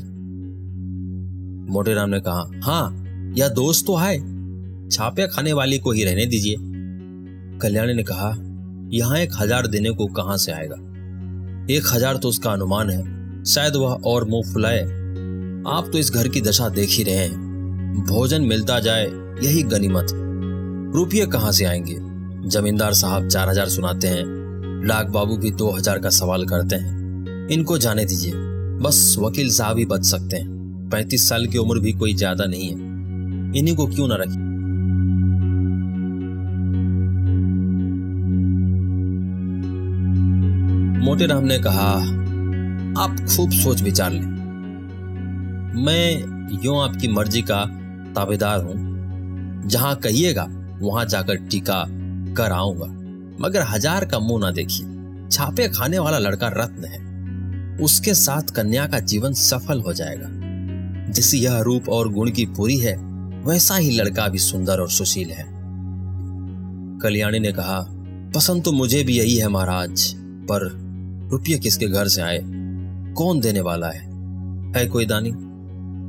मोटेराम 1.72 2.10
ने 2.10 2.20
कहा 2.20 2.44
हाँ 2.64 2.84
यह 3.38 3.48
दोस्त 3.48 3.86
तो 3.88 3.96
है, 3.96 4.18
छापे 4.90 5.28
खाने 5.28 5.54
वाली 5.54 5.80
को 5.80 5.92
ही 5.92 6.04
रहने 6.04 6.26
दीजिए। 6.26 6.56
कल्याणी 7.60 7.94
ने 7.94 8.04
कहा 8.04 8.32
यहाँ 8.94 9.18
एक 9.18 9.32
हज़ार 9.40 9.68
देने 9.68 9.90
को 9.90 10.06
कहाँ 10.08 10.38
से 10.38 10.52
आएगा? 10.52 10.76
एक 11.74 11.84
हज़ार 11.94 12.18
तो 12.18 12.30
उसका 12.30 12.52
अनुमान 12.52 12.90
है। 12.90 13.44
शायद 13.44 13.76
वह 13.76 14.02
और 14.06 14.26
मुँह 14.26 14.54
फुलाए। 14.54 14.82
आप 15.68 15.90
तो 15.92 15.98
इस 15.98 16.12
घर 16.12 16.28
की 16.28 16.42
दशा 16.42 16.70
देख 16.70 16.90
ही 16.90 17.04
रहे 17.04 17.16
हैं। 17.16 18.04
भोजन 18.04 18.42
मिलता 18.42 18.80
जाए, 18.80 19.06
यही 19.44 19.64
गनीमत। 19.64 20.08
रुपये 20.96 21.26
कहाँ 21.26 21.52
से 21.52 21.66
आएँगे? 21.66 21.96
जमींदार 22.50 22.94
साहब 22.94 23.28
चार 23.28 23.50
हज़ार 23.50 23.70
सुनाते 23.70 24.08
हैं। 24.08 24.24
डाक 24.88 25.08
बाबू 25.08 25.38
भी 25.38 25.52
दो 25.52 25.70
हज़ार 25.72 26.00
का 26.00 26.10
सवाल 26.10 26.46
करते 26.46 26.76
हैं। 26.76 27.48
इनको 27.48 27.78
जाने 27.78 28.06
दीजिए। 28.06 28.34
बस 28.82 29.16
वकील 29.20 29.50
साहब 29.50 29.78
ही 29.78 29.86
बच 29.86 30.06
सकते 30.06 30.38
हैं। 30.38 30.90
पैंतीस 30.90 31.30
साल 31.30 31.46
की 31.46 31.58
उम्र 31.58 31.80
भी 31.80 31.94
कोई 31.94 32.14
ज़्यादा 32.14 32.46
नहीं 32.46 32.70
है। 32.70 32.76
इन्हीं 33.60 33.76
को 33.76 33.88
क्यों 33.88 34.08
ना 34.08 34.16
रखिए 34.16 34.47
मोटे 40.98 41.26
राम 41.26 41.44
ने 41.44 41.58
कहा, 41.60 41.90
आप 43.04 43.16
खूब 43.28 43.52
सोच 43.52 43.82
विचार 43.82 44.12
लें। 44.12 44.22
मैं 45.76 46.60
यूँ 46.64 46.84
आपकी 46.84 47.08
मर्ज़ी 47.08 47.42
का 47.42 47.66
ताबेदार 48.16 48.64
हूँ। 48.64 49.68
जहाँ 49.68 49.96
कहिएगा, 49.96 50.48
वहाँ 50.82 51.06
जाकर 51.06 51.36
टीका 51.36 51.84
कर 52.34 52.52
आऊँगा 52.52 52.86
मगर 53.40 53.62
हज़ार 53.62 54.06
का 54.06 54.20
मुँह 54.20 54.40
ना 54.42 54.52
देखिए। 54.52 54.88
छापे 55.32 55.68
खाने 55.68 56.00
वाला 56.00 56.18
लड़का 56.18 56.48
रत्न 56.48 56.86
है। 56.86 57.78
उसके 57.78 58.14
साथ 58.14 58.42
कन्या 58.42 58.88
का 58.88 59.00
जीवन 59.00 59.34
सफल 59.34 59.82
हो 59.82 59.94
जाएगा। 59.94 60.30
जिसे 61.12 61.38
यह 61.38 61.60
रूप 61.60 61.90
और 61.90 62.10
गुण 62.14 62.32
की 62.32 62.46
पूरी 62.46 62.78
है, 62.78 62.96
वैसा 63.46 63.76
ही 63.76 63.92
लड़का 63.92 64.28
भी 64.28 64.38
सुंदर 64.38 64.80
और 64.80 64.90
सुशील 64.90 65.30
है। 65.30 65.46
कल्याणी 67.02 67.40
ने 67.40 67.52
कहा, 67.52 67.80
पसंद 68.36 68.64
तो 68.64 68.72
मुझे 68.72 69.04
भी 69.04 69.18
यही 69.18 69.36
है 69.36 69.48
महाराज, 69.48 70.14
पर 70.52 70.87
रुपये 71.30 71.58
किसके 71.58 71.88
घर 71.88 72.08
से 72.08 72.22
आए? 72.22 72.40
कौन 73.14 73.40
देने 73.40 73.62
वाला 73.62 73.88
है? 73.88 74.08
है 74.78 74.88
कोई 74.88 75.06
दानी? 75.06 75.32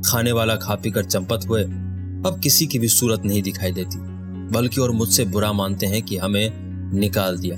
खाने 0.09 0.31
वाला 0.31 0.55
खा 0.55 0.75
पी 0.75 0.91
कर 0.91 1.05
चंपत 1.05 1.39
हुए, 1.49 1.63
अब 1.63 2.39
किसी 2.43 2.67
की 2.67 2.79
भी 2.79 2.87
सूरत 2.87 3.21
नहीं 3.25 3.43
दिखाई 3.43 3.71
देती, 3.71 3.97
बल्कि 4.53 4.81
और 4.81 4.91
मुझसे 4.91 5.25
बुरा 5.25 5.53
मानते 5.53 5.85
हैं 5.85 6.01
कि 6.01 6.17
हमें 6.17 6.53
निकाल 6.99 7.37
दिया। 7.37 7.55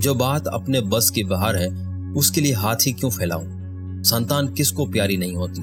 जो 0.00 0.14
बात 0.14 0.46
अपने 0.46 0.80
बस 0.80 1.10
की 1.10 1.24
बाहर 1.24 1.56
है, 1.56 1.96
उसके 2.12 2.40
लिए 2.40 2.52
हाथ 2.52 2.76
ही 2.86 2.92
क्यों 2.92 3.10
फैलाऊं? 3.10 3.44
संतान 4.02 4.48
किसको 4.48 4.86
प्यारी 4.86 5.16
नहीं 5.16 5.34
होती? 5.34 5.62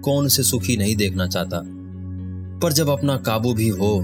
कौन 0.00 0.28
से 0.28 0.42
सुखी 0.42 0.76
नहीं 0.76 0.96
देखना 0.96 1.26
चाहता? 1.26 1.62
पर 2.62 2.72
जब 2.72 2.88
अपना 2.88 3.16
काबू 3.16 3.54
भी 3.54 3.68
हो, 3.68 4.00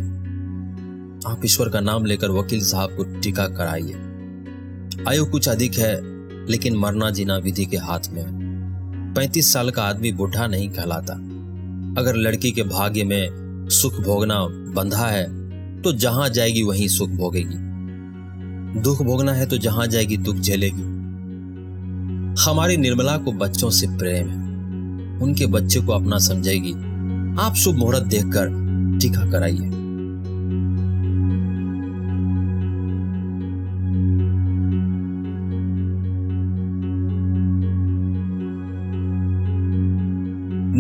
आप 1.31 1.41
ईश्वर 1.45 1.69
का 1.69 1.81
नाम 1.81 2.05
लेकर 2.05 2.31
वकील 2.31 2.65
साहब 2.65 2.91
को 2.91 3.05
टीका 3.05 3.49
कराइए। 3.49 3.95
आयु 5.09 5.27
कुछ 5.27 5.49
अधिक 5.49 5.75
है 5.75 6.16
लेकिन 6.51 6.77
मरना 6.77 7.11
जीना 7.11 7.37
विधि 7.37 7.67
के 7.67 7.77
हाथ 7.77 8.09
में 8.11 8.25
पैंतीस 9.17 9.53
साल 9.53 9.71
का 9.71 9.83
आदमी 9.83 10.13
बुढ़ा 10.13 10.47
नहीं 10.47 10.69
कहलाता। 10.71 11.15
अगर 12.01 12.17
लड़की 12.17 12.51
के 12.51 12.63
भाग्य 12.63 13.05
में 13.05 13.69
सुख 13.71 14.01
भोगना 14.01 14.41
बंधा 14.75 15.07
है 15.07 15.25
तो 15.83 15.93
जहाँ 15.93 16.29
जाएगी 16.29 16.63
वहीं 16.63 16.89
सुख 16.89 17.11
भोगेगी। 17.11 18.81
दुख 18.81 19.03
भोगना 19.03 19.33
है 19.33 19.47
तो 19.47 19.59
जहाँ 19.59 19.87
जाएगी 19.87 20.17
दुख 20.17 20.37
झेलेगी। 20.37 20.83
हमारी 22.43 22.77
निर्मला 22.77 23.17
को 23.17 23.33
बच्चों 23.33 23.71
से 23.71 23.87
प्रेम 23.89 24.29
है। 24.29 24.45
उनके 25.23 25.47
बच्चे 25.47 25.81
को 25.81 25.93
अपना 25.93 26.19
समझेगी 26.19 26.73
आप 27.41 27.55
शुभ 27.55 27.77
मुहूर्त 27.77 28.03
देखकर 28.03 28.49
टीका 29.01 29.31
कराइए। 29.31 29.71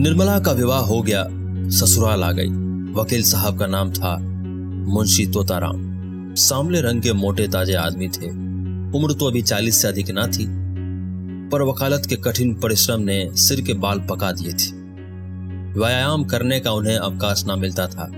निर्मला 0.06 0.38
का 0.38 0.52
विवाह 0.52 0.80
हो 0.80 1.00
गया। 1.02 1.22
ससुराल 1.70 2.22
आ 2.24 2.30
गई। 2.32 2.48
वकील 2.94 3.22
साहब 3.22 3.58
का 3.58 3.66
नाम 3.66 3.90
था 3.92 4.16
मुंशी 4.88 5.26
तोताराम। 5.26 6.34
सामले 6.34 6.80
रंग 6.80 7.02
के 7.02 7.12
मोटे 7.12 7.48
ताजे 7.48 7.74
आदमी 7.74 8.08
थे। 8.08 8.28
उम्र 8.98 9.14
तो 9.14 9.26
अभी 9.26 9.42
चालीस 9.42 9.80
से 9.82 9.88
अधिक 9.88 10.10
ना 10.10 10.26
थी, 10.26 10.46
पर 11.50 11.62
वकालत 11.62 12.06
के 12.06 12.16
कठिन 12.16 12.54
परिश्रम 12.54 13.00
ने 13.00 13.18
सिर 13.36 13.60
के 13.60 13.74
बाल 13.74 14.00
पका 14.00 14.32
दिए 14.32 14.52
थे। 14.52 14.70
व्यायाम 15.78 16.24
करने 16.24 16.60
का 16.60 16.72
उन्हें 16.72 16.96
अवकाश 16.96 17.44
ना 17.46 17.56
मिलता 17.56 17.86
था। 17.86 18.10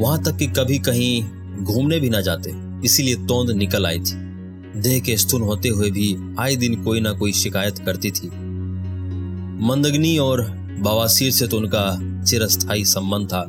वहाँ 0.00 0.22
तक 0.22 0.36
कि 0.36 0.46
कभी 0.46 0.78
कहीं 0.78 1.64
घूमने 1.64 2.00
भी 2.00 2.10
ना 2.10 2.20
जाते, 2.20 2.54
इसीलिए 2.84 3.14
तोंद 3.14 3.50
निकल 3.50 3.86
आई 3.86 4.00
थी। 4.00 4.16
देह 4.80 5.00
के 5.00 5.16
स्थूल 5.16 5.42
होते 5.42 5.68
हुए 5.68 5.90
भी 5.90 6.16
आए 6.38 6.56
दिन 6.56 6.82
कोई 6.82 7.00
ना 7.00 7.12
कोई 7.12 7.32
शिकायत 7.32 7.78
करती 7.78 8.10
थी। 8.10 8.28
मंदगनी 9.66 10.18
और 10.18 10.59
बवासीर 10.80 11.30
से 11.30 11.46
तो 11.48 11.56
उनका 11.56 11.98
चिरस्थाई 12.24 12.84
संबंध 12.84 13.32
था। 13.32 13.40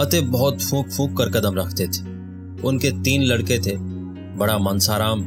अतः 0.00 0.20
बहुत 0.20 0.62
फूक 0.62 0.88
फूक 0.88 1.16
कर 1.18 1.28
कदम 1.28 1.54
रखते 1.54 1.86
थे। 1.86 2.14
उनके 2.60 2.90
तीन 2.90 3.22
लड़के 3.22 3.58
थे। 3.58 3.76
बड़ा 4.36 4.58
मनसाराम, 4.58 5.24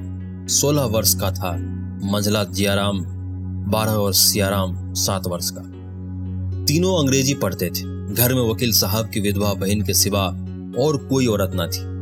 सोलह 0.48 0.82
वर्ष 0.82 1.16
का 1.16 1.32
था। 1.32 1.58
मंझला 2.12 2.44
जियाराम, 2.44 3.00
बारह 3.72 3.92
और 3.92 4.14
सियाराम, 4.14 4.94
सात 4.94 5.28
वर्ष 5.28 5.50
का। 5.50 5.62
तीनों 6.66 7.00
अंग्रेज़ी 7.00 7.34
पढ़ते 7.34 7.66
थे। 7.66 8.14
घर 8.14 8.34
में 8.34 8.50
वकील 8.50 8.72
साहब 8.72 9.10
की 9.10 9.20
विधवा 9.20 9.54
बहन 9.54 9.82
के 9.82 9.94
सिवा 9.94 10.24
और 10.80 10.98
कोई 10.98 11.28
औरत 11.28 11.52
न 11.56 11.68
थी। 11.68 11.98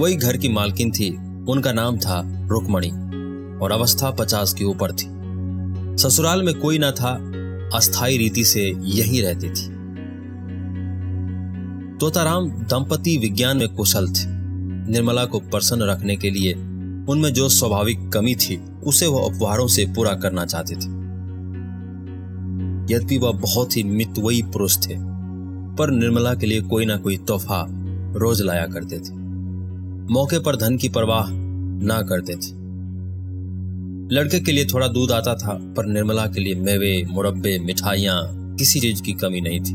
वही 0.00 0.16
घर 0.16 0.36
की 0.36 0.48
मालकिन 0.48 0.90
थी। 0.90 1.10
उनका 1.44 1.72
नाम 1.72 1.98
था 1.98 2.22
रुकमणी 2.46 2.90
और 3.58 3.72
अवस्था 3.72 4.10
पचास 4.10 4.54
के 4.54 4.64
ऊपर 4.64 4.92
थी। 4.92 5.06
ससुराल 5.98 6.42
में 6.42 6.58
कोई 6.58 6.78
ना 6.78 6.90
था। 6.90 7.32
अस्थाई 7.74 8.18
रीति 8.18 8.44
से 8.44 8.72
यही 8.78 9.20
रहती 9.20 9.50
थी। 9.50 9.76
तोताराम 11.98 12.48
दंपति 12.48 13.18
विज्ञान 13.18 13.56
में 13.56 13.68
कुशल 13.68 14.08
थे। 14.08 14.36
निर्मला 14.90 15.24
को 15.24 15.40
प्रसन्न 15.40 15.82
रखने 15.82 16.16
के 16.16 16.30
लिए 16.30 16.54
उनमें 17.08 17.32
जो 17.32 17.48
स्वाभाविक 17.48 18.08
कमी 18.08 18.34
थी, 18.34 18.60
उसे 18.84 19.06
वह 19.06 19.20
उपहारों 19.20 19.66
से 19.66 19.86
पूरा 19.86 20.14
करना 20.14 20.46
चाहते 20.46 20.74
थे। 20.74 20.96
यद्यपि 22.94 23.18
वह 23.18 23.32
बहुत 23.32 23.76
ही 23.76 23.82
मितवई 23.82 24.42
पुरुष 24.42 24.76
थे, 24.76 24.94
पर 25.76 25.90
निर्मला 25.90 26.34
के 26.34 26.46
लिए 26.46 26.60
कोई 26.60 26.86
ना 26.86 26.96
कोई 26.96 27.16
तोहफा 27.16 27.66
रोज 28.16 28.42
लाया 28.42 28.66
करते 28.66 28.98
थे। 28.98 29.14
मौके 30.12 30.38
पर 30.38 30.56
धन 30.56 30.76
की 30.76 30.88
परवाह 30.88 31.26
ना 31.86 32.02
करते 32.02 32.34
थे। 32.34 32.55
लड़के 34.12 34.40
के 34.40 34.52
लिए 34.52 34.64
थोड़ा 34.64 34.88
दूध 34.88 35.12
आता 35.12 35.34
था, 35.34 35.74
पर 35.76 35.86
निर्मला 35.86 36.26
के 36.26 36.40
लिए 36.40 36.54
मेवे, 36.54 37.04
मुरब्बे, 37.10 37.58
मिठाइयाँ 37.58 38.22
किसी 38.56 38.80
चीज़ 38.80 39.02
की 39.02 39.12
कमी 39.12 39.40
नहीं 39.40 39.60
थी। 39.60 39.74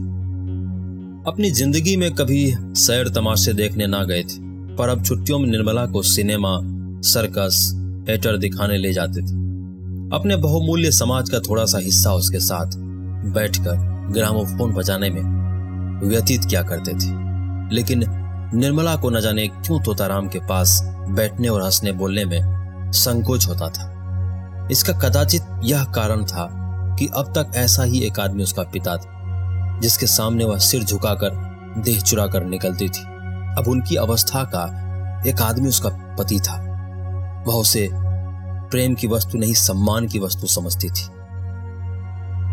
अपनी 1.27 1.51
ज़िंदगी 1.51 1.97
में 1.97 2.15
कभी 2.15 2.53
सैर 2.59 3.09
तमाशे 3.09 3.53
देखने 3.53 3.87
ना 3.87 4.03
गए 4.03 4.23
थे, 4.23 4.39
पर 4.75 4.89
अब 4.89 5.03
छुट्टियों 5.05 5.39
में 5.39 5.47
निर्मला 5.47 5.85
को 5.85 6.01
सिनेमा, 6.01 6.59
सर्कस, 7.01 7.71
थिएटर 8.09 8.37
दिखाने 8.37 8.77
ले 8.77 8.93
जाते 8.93 9.21
थे। 9.21 9.41
अपने 10.15 10.35
बहुमूल्य 10.35 10.91
समाज 10.91 11.29
का 11.29 11.39
थोड़ा 11.39 11.65
सा 11.65 11.77
हिस्सा 11.77 12.13
उसके 12.13 12.39
साथ 12.39 12.71
बैठकर 13.33 14.07
ग्रामोफोन 14.11 14.73
बजाने 14.73 15.09
में 15.09 15.21
व्यतीत 16.09 16.45
किया 16.45 16.63
करते 16.63 16.91
थे। 16.91 17.21
लेकिन 17.75 18.03
निर्मला 18.55 18.95
को 18.95 19.09
न 19.09 19.21
जाने 19.21 19.47
क्यों 19.47 19.79
तोताराम 19.79 20.27
के 20.27 20.39
पास 20.39 20.81
बैठने 21.09 21.47
और 21.47 21.63
हंसने 21.63 21.91
बोलने 21.91 22.25
में 22.25 22.41
संकोच 22.91 23.47
होता 23.47 23.69
था। 23.69 23.90
इसका 24.71 24.93
कदाचित 24.93 25.41
यह 25.63 25.83
कारण 25.83 26.25
था 26.25 26.47
कि 26.99 27.09
अब 27.15 27.33
तक 27.37 27.51
ऐसा 27.55 27.83
ही 27.83 27.99
एक 27.99 28.19
आदमी 28.19 28.43
उसका 28.43 28.63
पिता 28.63 28.97
था, 28.97 29.79
जिसके 29.79 30.07
सामने 30.07 30.45
वह 30.45 30.57
सिर 30.57 30.83
झुकाकर 30.83 31.29
देह 31.77 31.99
चुराकर 31.99 32.43
निकलती 32.43 32.89
थी। 32.89 33.01
अब 33.57 33.65
उनकी 33.67 33.95
अवस्था 33.95 34.43
का 34.43 34.63
एक 35.29 35.41
आदमी 35.41 35.69
उसका 35.69 35.89
पति 35.89 36.39
था। 36.39 36.55
वह 37.47 37.53
उसे 37.53 37.89
प्रेम 38.71 38.93
की 38.93 39.07
वस्तु 39.07 39.37
नहीं, 39.37 39.53
सम्मान 39.53 40.07
की 40.07 40.19
वस्तु 40.19 40.47
समझती 40.47 40.89
थी। 40.89 41.05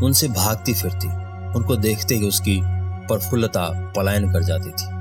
उनसे 0.06 0.28
भागती 0.28 0.74
फिरती, 0.74 1.08
उनको 1.58 1.76
देखते 1.76 2.14
ही 2.14 2.28
उसकी 2.28 2.60
प्रफुल्लता 3.06 3.92
पलायन 3.96 4.32
कर 4.32 4.42
जाती 4.42 4.70
थी। 4.70 4.98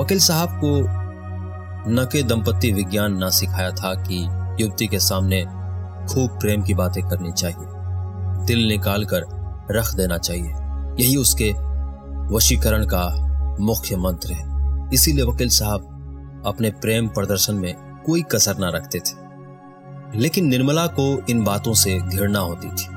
वकील 0.00 0.18
साहब 0.18 0.48
को 0.64 0.80
न 1.90 2.08
के 2.12 2.22
दंपति 2.22 2.72
विज्ञान 2.72 3.16
ना 3.16 3.30
सिखाया 3.30 3.70
था 3.70 3.94
कि 3.94 4.28
युवती 4.62 4.86
के 4.86 4.98
सामने 4.98 5.46
खूब 6.08 6.30
प्रेम 6.40 6.62
की 6.62 6.74
बातें 6.74 7.08
करनी 7.08 7.32
चाहिए। 7.32 7.76
दिल 8.46 8.68
निकाल 8.68 9.04
कर 9.04 9.24
रख 9.70 9.94
देना 9.94 10.18
चाहिए। 10.18 10.52
यही 11.04 11.16
उसके 11.16 11.52
वशीकरण 12.34 12.84
का 12.84 13.26
मुख्य 13.60 13.96
मंत्र 13.96 14.32
है। 14.32 14.56
इसीलिए 14.94 15.24
वकील 15.24 15.48
साहब 15.48 15.92
अपने 16.46 16.70
प्रेम 16.70 17.08
प्रदर्शन 17.08 17.54
में 17.54 17.74
कोई 18.06 18.22
कसर 18.22 18.58
ना 18.58 18.68
रखते 18.68 18.98
थे। 18.98 19.26
लेकिन 20.18 20.46
निर्मला 20.46 20.86
को 20.86 21.26
इन 21.30 21.44
बातों 21.44 21.74
से 21.74 21.98
घृणा 21.98 22.38
होती 22.38 22.68
थी। 22.68 22.88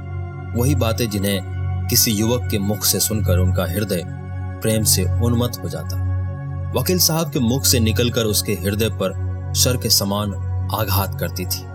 वही 0.59 0.75
बातें 0.75 1.09
जिन्हें 1.09 1.41
किसी 1.89 2.11
युवक 2.11 2.47
के 2.51 2.59
मुख 2.59 2.83
से 2.83 2.99
सुनकर 2.99 3.37
उनका 3.37 3.65
हृदय 3.65 4.01
प्रेम 4.61 4.83
से 4.83 5.03
उन्मत्त 5.03 5.63
हो 5.63 5.69
जाता। 5.69 6.09
वकील 6.79 6.99
साहब 6.99 7.31
के 7.31 7.39
मुख 7.39 7.63
से 7.63 7.79
निकलकर 7.79 8.23
उसके 8.23 8.53
हृदय 8.53 8.89
पर 8.89 9.29
शर 9.55 9.77
के 9.77 9.89
समान 9.89 10.33
आघात 10.73 11.19
करती 11.19 11.45
थी। 11.45 11.68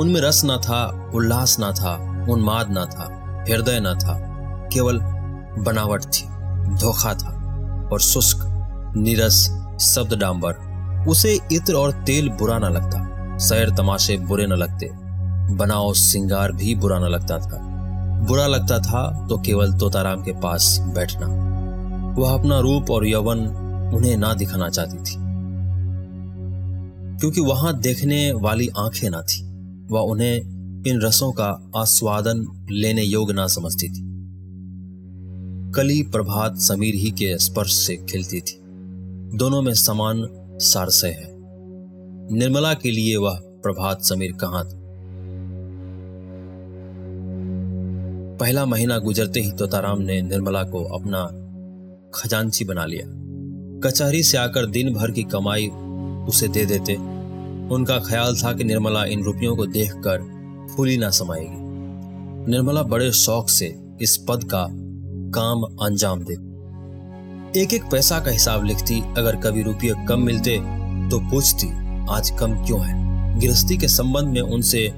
उनमें 0.00 0.20
रस 0.20 0.42
ना 0.44 0.56
था, 0.56 1.10
उल्लास 1.14 1.58
ना 1.60 1.70
था, 1.72 1.94
उन्माद 2.30 2.70
ना 2.70 2.84
था, 2.84 3.06
हृदय 3.48 3.80
ना 3.80 3.94
था, 3.94 4.14
केवल 4.72 4.98
बनावट 5.64 6.04
थी, 6.04 6.26
धोखा 6.76 7.14
था 7.14 7.30
और 7.92 8.00
शुष्क, 8.00 8.44
निरस, 8.96 9.48
शब्द 9.82 10.14
डांबर। 10.14 11.06
उसे 11.08 11.38
इत्र 11.52 11.74
और 11.74 11.92
तेल 12.06 12.28
बुरा 12.30 12.58
ना 12.58 12.68
लगता, 12.68 13.06
सैर 13.38 13.70
तमाशे 13.70 14.16
बुरे 14.18 14.46
न 14.46 14.52
लगते 14.52 14.90
बनाओ 15.56 15.92
सिंगार 15.92 16.52
भी 16.52 16.74
बुरा 16.74 16.98
न 16.98 17.02
लगता 17.04 17.38
था। 17.38 17.58
बुरा 18.28 18.46
लगता 18.46 18.78
था 18.80 19.26
तो 19.28 19.38
केवल 19.38 19.72
तोताराम 19.72 20.22
के 20.22 20.32
पास 20.32 20.78
बैठना। 20.94 21.26
वह 22.18 22.32
अपना 22.32 22.58
रूप 22.60 22.90
और 22.90 23.06
यौवन 23.06 23.38
उन्हें 23.94 24.16
ना 24.16 24.32
दिखाना 24.34 24.68
चाहती 24.68 24.98
थी, 24.98 25.16
क्योंकि 27.20 27.40
वहाँ 27.40 27.78
देखने 27.80 28.32
वाली 28.32 28.68
आँखें 28.78 29.08
ना 29.10 29.20
थी। 29.22 29.47
वह 29.90 30.00
उन्हें 30.00 30.58
इन 30.86 31.00
रसों 31.02 31.32
का 31.32 31.70
आस्वादन 31.76 32.66
लेने 32.70 33.02
योग्य 33.02 33.34
ना 33.34 33.46
समझती 33.46 33.88
थी। 33.88 34.08
कली 35.72 36.02
प्रभात 36.02 36.58
समीर 36.58 36.94
ही 36.94 37.10
के 37.10 37.38
स्पर्श 37.38 37.74
से 37.74 37.96
खिलती 37.96 38.40
थी। 38.40 38.60
दोनों 39.34 39.62
में 39.62 39.74
समान 39.74 40.28
सारसय 40.60 41.08
है। 41.08 41.28
निर्मला 42.38 42.74
के 42.74 42.90
लिए 42.90 43.16
वह 43.16 43.38
प्रभात 43.38 44.02
समीर 44.02 44.32
कहाँ 44.32 44.64
था? 44.64 44.78
पहला 48.40 48.66
महीना 48.66 48.98
गुजरते 48.98 49.40
ही 49.40 49.52
तोताराम 49.52 50.02
ने 50.02 50.22
निर्मला 50.22 50.62
को 50.62 50.84
अपना 50.84 51.24
खजांची 52.14 52.64
बना 52.64 52.86
लिया। 52.86 53.04
कचहरी 53.80 54.22
से 54.22 54.38
आकर 54.38 54.66
दिन 54.66 54.94
भर 54.94 55.10
की 55.10 55.22
कमाई 55.22 55.68
उसे 56.28 56.48
दे 56.48 56.64
देते 56.64 57.17
उनका 57.72 57.98
ख्याल 57.98 58.36
था 58.36 58.52
कि 58.52 58.64
निर्मला 58.64 59.04
इन 59.04 59.22
रुपयों 59.22 59.56
को 59.56 59.66
देखकर 59.66 60.18
फूली 60.76 60.96
ना 60.96 61.10
समाएगी। 61.10 62.50
निर्मला 62.50 62.82
बड़े 62.82 63.12
शौक 63.12 63.48
से 63.48 63.74
इस 64.00 64.16
पद 64.28 64.44
का 64.44 64.66
काम 65.34 65.62
अंजाम 65.82 66.20
दे। 66.20 66.34
एक 67.60 67.72
एक 67.74 67.84
पैसा 67.90 68.20
का 68.20 68.30
हिसाब 68.30 68.64
लिखती, 68.64 69.00
अगर 69.18 69.36
कभी 69.36 69.62
रुपये 69.62 69.94
कम 70.08 70.20
मिलते 70.20 70.56
तो 71.10 71.18
पूछती, 71.30 71.68
आज 72.10 72.30
कम 72.30 72.54
क्यों 72.66 72.80
है? 72.80 73.40
गृहस्थी 73.40 73.76
के 73.76 73.88
संबंध 73.88 74.28
में 74.28 74.40
उनसे 74.40 74.88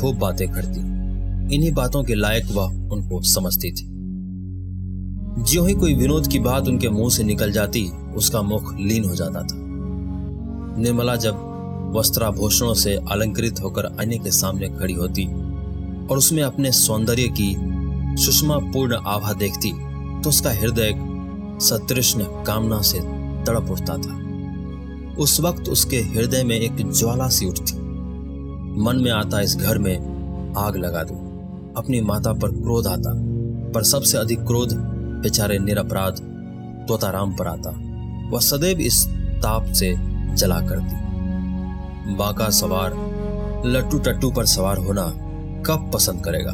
खूब 0.00 0.18
बातें 0.18 0.48
करती। 0.52 0.80
इन्हीं 1.54 1.72
बातों 1.72 2.04
के 2.04 2.14
लायक 2.14 2.44
वह 2.52 2.64
उनको 2.92 3.22
समझती 3.22 3.70
थी। 3.72 3.88
ज्यो 5.44 5.64
ही 5.64 5.74
कोई 5.74 5.94
विनोद 5.94 6.26
की 6.26 6.38
बात 6.38 6.68
उनके 6.68 6.88
मुँह 6.88 7.10
से 7.10 7.24
निकल 7.24 7.52
जाती, 7.52 7.88
उसका 8.16 8.42
मुख 8.42 8.74
लीन 8.78 9.04
हो 9.04 9.14
जाता 9.14 9.42
था। 9.42 9.56
निर्मला 10.78 11.16
जब 11.16 11.51
वस्त्राभूषणों 11.92 12.74
से 12.74 12.94
अलंकृत 13.10 13.60
होकर 13.62 13.86
आने 14.00 14.18
के 14.18 14.30
सामने 14.30 14.68
खड़ी 14.68 14.94
होती 14.94 15.26
और 16.06 16.18
उसमें 16.18 16.42
अपने 16.42 16.72
सौंदर्य 16.72 17.28
की 17.40 17.54
सुषमा 18.22 18.56
पूर्ण 18.56 18.96
आभा 19.06 19.32
देखती 19.32 19.72
तो 20.22 20.28
उसका 20.28 20.50
हृदय 20.50 20.92
सतृष्ण 21.60 22.24
कामना 22.44 22.80
से 22.80 23.00
तड़प 23.44 23.70
उठता 23.70 23.96
था। 23.96 24.20
उस 25.18 25.40
वक्त 25.40 25.68
उसके 25.68 25.96
हृदय 25.96 26.42
में 26.44 26.56
एक 26.56 26.92
ज्वाला 26.92 27.28
सी 27.28 27.46
उठती। 27.46 27.76
मन 28.82 29.00
में 29.02 29.10
आता 29.10 29.40
इस 29.40 29.56
घर 29.56 29.78
में 29.78 30.54
आग 30.56 30.76
लगा 30.76 31.02
दू। 31.02 31.14
अपनी 31.76 32.00
माता 32.00 32.32
पर 32.32 32.48
क्रोध 32.50 32.86
आता, 32.86 33.12
पर 33.72 33.82
सबसे 33.82 34.18
अधिक 34.18 34.40
क्रोध 34.40 34.72
बेचारे 35.22 35.58
निरपराध 35.58 36.20
तोताराम 36.88 37.36
पर 37.36 37.46
आता। 37.46 37.70
वह 38.30 38.40
सदैव 38.40 38.80
इस 38.80 39.06
ताप 39.42 39.72
से 39.72 39.94
जला 40.34 40.60
करती। 40.60 41.01
बाका 42.08 42.50
सवार, 42.50 42.92
लट्टू 43.66 43.98
टट्टू 43.98 44.30
पर 44.30 44.46
सवार 44.46 44.78
होना 44.78 45.02
कब 45.66 45.90
पसंद 45.94 46.24
करेगा? 46.24 46.52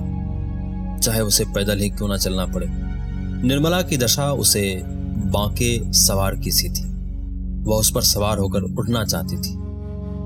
चाहे 0.98 1.20
उसे 1.20 1.44
पैदल 1.44 1.78
ही 1.78 1.88
क्यों 1.88 2.08
ना 2.08 2.16
चलना 2.16 2.46
पड़े। 2.46 2.66
निर्मला 3.48 3.82
की 3.82 3.96
दशा 3.96 4.32
उसे 4.32 4.82
बांके 5.16 5.92
सवार 5.92 6.36
की 6.36 6.50
सी 6.50 6.68
थी। 6.68 6.84
वह 7.64 7.76
उस 7.76 7.92
पर 7.94 8.02
सवार 8.02 8.38
होकर 8.38 8.62
उठना 8.62 9.04
चाहती 9.04 9.36
थी। 9.36 9.58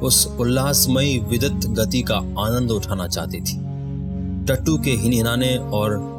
उस 0.06 0.26
उल्लासमयी 0.40 1.18
विदत 1.18 1.66
गति 1.66 2.02
का 2.02 2.16
आनंद 2.16 2.70
उठाना 2.70 3.08
चाहती 3.08 3.40
थी। 3.40 3.58
टट्टू 4.44 4.78
के 4.78 4.90
हिनहिनाने 4.90 5.56
और 5.56 6.12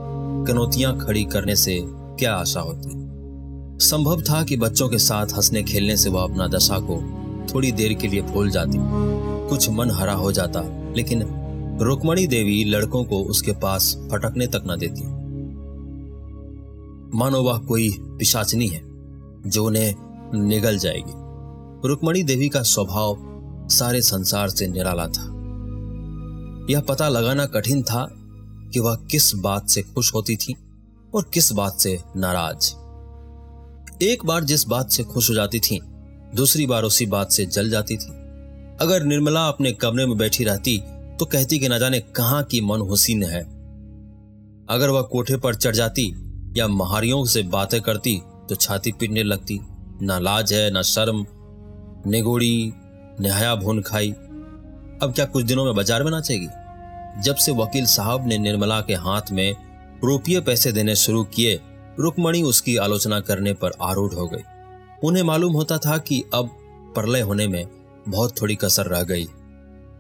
कनौतियाँ 0.48 1.00
खड़ी 1.00 1.24
करने 1.24 1.56
से 1.56 1.82
क्या 1.88 2.36
आशा 2.36 2.60
होती? 2.60 2.90
संभव 3.86 4.22
था 4.22 4.44
कि 4.44 4.58
बच्चों 4.58 4.90
के 4.90 4.98
साथ 4.98 5.26
हंसने 5.26 5.64
खेलने 5.64 5.98
से 5.98 6.10
वह 6.10 6.24
अपना 6.24 6.48
दशा 6.48 6.78
को 6.80 7.20
थोड़ी 7.56 7.72
देर 7.72 7.94
के 7.94 8.08
लिए 8.08 8.22
भूल 8.22 8.50
जाती। 8.50 8.78
कुछ 9.50 9.70
मन 9.70 9.92
हरा 9.92 10.14
हो 10.14 10.32
जाता, 10.32 10.62
लेकिन 10.94 11.40
रुक्मणी 11.82 12.28
देवी 12.28 12.64
लड़कों 12.64 13.04
को 13.04 13.24
उसके 13.24 13.52
पास 13.52 13.98
फटकने 14.12 14.48
तक 14.48 14.64
न 14.68 14.78
देती। 14.80 15.02
मानो 17.18 17.42
वह 17.42 17.58
कोई 17.58 17.98
पिशाचनी 18.02 18.68
है, 18.68 18.82
जो 19.50 19.66
उन्हें 19.66 19.96
निगल 20.48 20.78
जाएगी। 20.78 21.14
रुक्मणी 21.88 22.24
देवी 22.24 22.50
का 22.50 22.62
स्वभाव 22.62 23.18
सारे 23.72 24.02
संसार 24.02 24.50
से 24.50 24.68
निराला 24.68 25.08
था। 25.08 25.24
यह 26.70 26.80
पता 26.80 27.10
लगाना 27.10 27.46
कठिन 27.46 27.84
था 27.84 28.08
कि 28.74 28.80
वह 28.80 28.96
किस 28.96 29.36
बात 29.36 29.70
से 29.70 29.82
खुश 29.82 30.14
होती 30.14 30.36
थी 30.36 30.56
और 31.16 31.32
किस 31.34 31.52
बात 31.52 31.80
से 31.80 32.00
नाराज़। 32.18 32.74
एक 34.04 34.26
बार 34.26 34.44
जिस 34.44 34.68
बात 34.68 34.92
से 34.92 35.04
खुश 35.04 35.30
हो 35.30 35.36
जाती 35.36 35.60
थी 35.60 35.82
दूसरी 36.34 36.66
बार 36.68 36.84
उसी 36.84 37.06
बात 37.06 37.32
से 37.32 37.46
जल 37.48 37.70
जाती 37.70 37.98
थी। 37.98 38.12
अगर 38.82 39.04
निर्मला 39.04 39.48
अपने 39.48 39.72
कमरे 39.74 40.06
में 40.06 40.18
बैठी 40.18 40.44
रहती 40.44 40.78
तो 41.20 41.26
कहती 41.26 41.60
कि 41.60 41.68
न 41.70 41.78
जाने 41.80 42.00
कहाँ 42.16 42.44
की 42.44 42.62
मन 42.62 42.82
हुसीन 42.82 43.24
है। 43.24 43.42
अगर 44.70 44.90
वह 44.90 45.02
कोठे 45.02 45.38
पर 45.38 45.56
चढ़ 45.56 45.76
जाती 45.76 46.08
या 46.58 46.68
महारियों 46.70 47.24
से 47.26 47.44
बातें 47.50 47.80
करती 47.82 48.22
तो 48.50 48.56
छाती 48.56 48.92
पीटने 48.92 49.24
लगती। 49.24 49.60
ना 50.02 50.18
लाज 50.20 50.54
है, 50.54 50.70
ना 50.72 50.82
शर्म 50.82 51.26
निगोड़ी 52.08 52.74
नहाया 53.22 53.54
भून 53.56 53.82
खाई। 53.82 54.12
अब 54.12 55.14
क्या 55.16 55.26
कुछ 55.26 55.46
दिनों 55.46 55.66
में 55.66 55.76
बाज़ार 55.76 56.04
में 56.04 56.12
नाचेगी? 56.12 56.48
जब 57.22 57.36
से 57.36 57.52
वकील 57.54 57.86
साहब 57.88 58.28
ने 58.28 58.38
निर्मला 58.38 58.80
के 58.82 58.94
हाथ 58.96 59.32
में 59.32 59.56
रुपये 60.04 60.40
पैसे 60.42 60.72
देने 60.72 60.96
शुरू 60.96 61.24
किए, 61.26 61.60
रुकमणी 62.00 62.42
उसकी 62.44 62.76
आलोचना 62.78 63.20
करने 63.22 63.54
पर 63.54 63.72
आरूढ़ 63.82 64.14
हो 64.14 64.28
गई। 64.28 64.44
उन्हें 65.04 65.24
मालूम 65.24 65.54
होता 65.54 65.78
था 65.78 65.98
कि 65.98 66.24
अब 66.34 66.50
प्रलय 66.96 67.22
होने 67.22 67.48
में 67.48 67.68
बहुत 68.08 68.42
थोड़ी 68.42 68.56
कसर 68.56 68.86
रह 68.86 69.04
गई। 69.04 69.26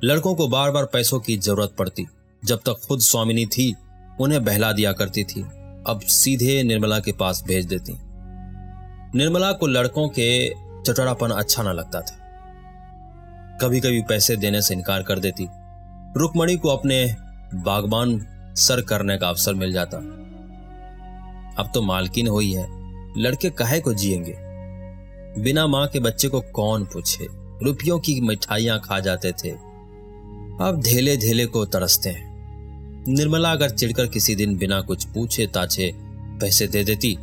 लड़कों 0.04 0.36
को 0.36 0.48
बार 0.48 0.72
बार 0.72 0.86
पैसों 0.86 1.20
की 1.20 1.38
ज़रूरत 1.38 1.76
पड़ती। 1.80 2.08
जब 2.46 2.58
तक 2.58 2.82
खुद 2.88 3.00
स्वामिनी 3.00 3.46
थी, 3.46 3.76
उन्हें 4.20 4.46
बहला 4.46 4.72
दिया 4.72 4.94
करती 4.94 5.24
थी। 5.24 5.42
अब 5.88 6.00
सीधे 6.04 6.64
निर्मला 6.64 7.00
के 7.00 7.12
पास 7.12 7.44
भेज 7.48 7.66
देती। 7.66 7.94
निर्मला 9.18 9.52
को 9.52 9.68
लड़कों 9.68 10.10
के 10.10 10.50
चटड़ापन 10.84 11.30
अच्छा 11.30 11.64
ना 11.64 11.72
लगता 11.72 12.02
था। 12.02 12.20
कभी 13.62 13.80
कभी 13.80 14.02
पैसे 14.02 14.36
देने 14.36 14.62
से 14.62 14.74
इनकार 14.74 15.04
कर 15.04 15.20
देती। 15.20 15.48
रुकमणी 16.20 16.56
को 16.56 16.70
अपने 16.70 17.16
बागबान 17.56 18.28
सर 18.58 18.82
करने 18.82 19.18
का 19.18 19.28
अवसर 19.28 19.54
मिल 19.54 19.74
जाता। 19.74 19.98
अब 21.60 21.72
तो 21.74 21.82
मालकिन 21.82 22.28
हुई 22.28 22.54
है। 22.54 22.84
लड़के 23.22 23.50
कहे 23.50 23.80
को 23.80 23.94
जिएँगे? 23.94 24.43
बिना 25.40 25.68
माँ 25.68 25.88
के 25.88 26.00
बच्चे 26.00 26.28
को 26.28 26.42
कौन 26.42 26.84
पूछे? 26.86 27.28
रुपयों 27.64 28.00
की 28.00 28.22
मिठाइयाँ 28.22 28.80
खा 28.80 29.00
जाते 29.00 29.32
थे। 29.32 29.50
अब 30.62 30.82
धेले 30.86 31.18
धेले 31.18 31.46
को 31.46 31.66
तरसते 31.66 32.10
हैं। 32.10 32.34
निर्मला 33.08 33.52
अगर 33.52 33.70
चिड़कर 33.70 34.08
किसी 34.08 34.36
दिन 34.36 34.58
बिना 34.58 34.82
कुछ 34.82 35.06
पूछे 35.06 35.48
ताछे 35.48 35.92
पैसे 36.42 36.68
दे 36.68 36.84
देती 36.84 37.18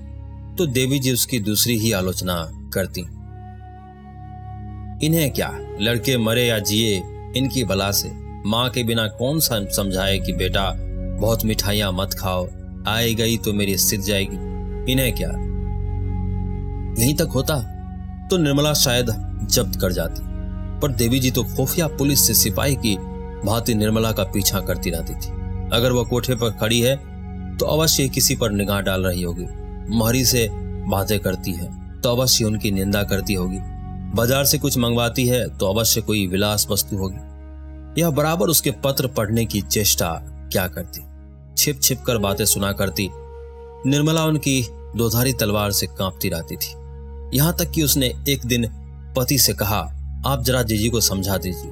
तो 0.59 0.67
देवी 0.67 0.99
जी 0.99 1.13
उसकी 1.13 1.41
दूसरी 1.41 1.79
ही 1.79 1.93
आलोचना 1.93 2.35
करती। 2.75 3.01
इन्हें 5.07 5.31
क्या, 5.31 5.59
लड़के 5.81 6.19
मरे 6.19 6.47
या 6.47 6.59
जिए 6.59 6.97
इनकी 7.37 7.65
भला 7.65 7.91
से? 7.91 8.11
माँ 8.47 8.71
के 8.71 8.83
बिना 8.83 9.07
कौन 9.09 9.41
सा 9.41 9.65
समझाए 9.71 10.19
कि 10.19 10.33
बेटा, 10.33 10.75
बहुत 11.21 11.45
मिठाइयाँ 11.45 11.93
मत 11.93 12.15
खाओ 12.15 12.49
आई 12.87 13.15
गई 13.15 13.37
तो 13.37 13.53
मेरी 13.53 13.77
स्थित 13.79 14.01
जाएगी। 14.01 14.93
इन्हें 14.93 15.15
क्या? 15.15 15.31
यहीं 17.03 17.15
तक 17.15 17.29
होता? 17.35 17.77
तो 18.31 18.37
निर्मला 18.39 18.73
शायद 18.75 19.11
जब्त 19.47 19.81
कर 19.81 19.93
जाती, 19.93 20.23
पर 20.81 20.93
देवी 20.93 21.19
जी 21.21 21.31
तो 21.31 21.43
खुफिया 21.47 21.87
पुलिस 21.89 22.27
से 22.27 22.35
सिपाही 22.35 22.77
की 22.77 22.97
भांति 23.45 23.75
निर्मला 23.75 24.13
का 24.13 24.25
पीछा 24.25 24.61
करती 24.61 24.91
रहती 24.91 25.15
थी। 25.15 25.39
अगर 25.73 25.93
वह 25.93 26.05
कोठे 26.05 26.35
पर 26.35 26.51
खड़ी 26.51 26.81
है 26.81 26.97
तो 27.57 27.67
अवश्य 27.69 28.09
किसी 28.09 28.37
पर 28.37 28.51
निगाह 28.51 28.81
डाल 28.81 29.05
रही 29.05 29.23
होगी। 29.23 29.47
महरी 29.91 30.25
से 30.25 30.49
बातें 30.91 31.19
करती 31.21 31.53
है 31.53 31.69
तो 32.01 32.11
अवश्य 32.11 32.45
उनकी 32.45 32.71
निंदा 32.71 33.03
करती 33.05 33.35
होगी। 33.35 33.59
बाज़ार 34.15 34.45
से 34.45 34.59
कुछ 34.59 34.79
मंगवाती 34.79 35.27
है 35.27 35.47
तो 35.59 35.67
अवश्य 35.67 36.01
कोई 36.01 36.27
विलास 36.27 36.67
वस्तु 36.71 36.97
होगी। 36.97 38.01
यह 38.01 38.11
बराबर 38.11 38.49
उसके 38.49 38.71
पत्र 38.85 39.07
पढ़ने 39.09 39.45
की 39.45 39.61
चेष्टा 39.63 40.13
क्या 40.53 40.67
करती? 40.69 41.01
छिप 41.57 41.81
छिप 41.83 42.03
कर 42.03 42.19
बातें 42.19 42.45
सुना 42.45 42.73
करती। 42.73 43.09
निर्मला 43.87 44.25
उनकी 44.25 44.63
दोधारी 44.97 45.33
तलवार 45.33 45.71
से 45.73 45.87
कांपती 45.89 46.29
रहती 46.29 46.57
थी। 46.57 46.75
यहाँ 47.35 47.55
तक 47.59 47.71
कि 47.71 47.83
उसने 47.83 48.07
एक 48.29 48.47
दिन 48.47 48.67
पति 49.17 49.39
से 49.39 49.53
कहा, 49.53 49.79
आप 50.27 50.43
जरा 50.45 50.63
जीजी 50.63 50.89
को 50.89 51.01
समझा 51.01 51.37
दीजिए। 51.37 51.71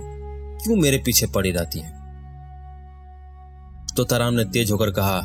क्यों 0.58 0.76
मेरे 0.76 0.98
पीछे 0.98 1.26
पड़ी 1.26 1.50
रहती 1.50 1.78
है? 1.78 1.96
तो 3.96 4.04
ताराम 4.04 4.34
ने 4.34 4.44
तेज 4.44 4.70
होकर 4.70 4.90
कहा, 4.90 5.20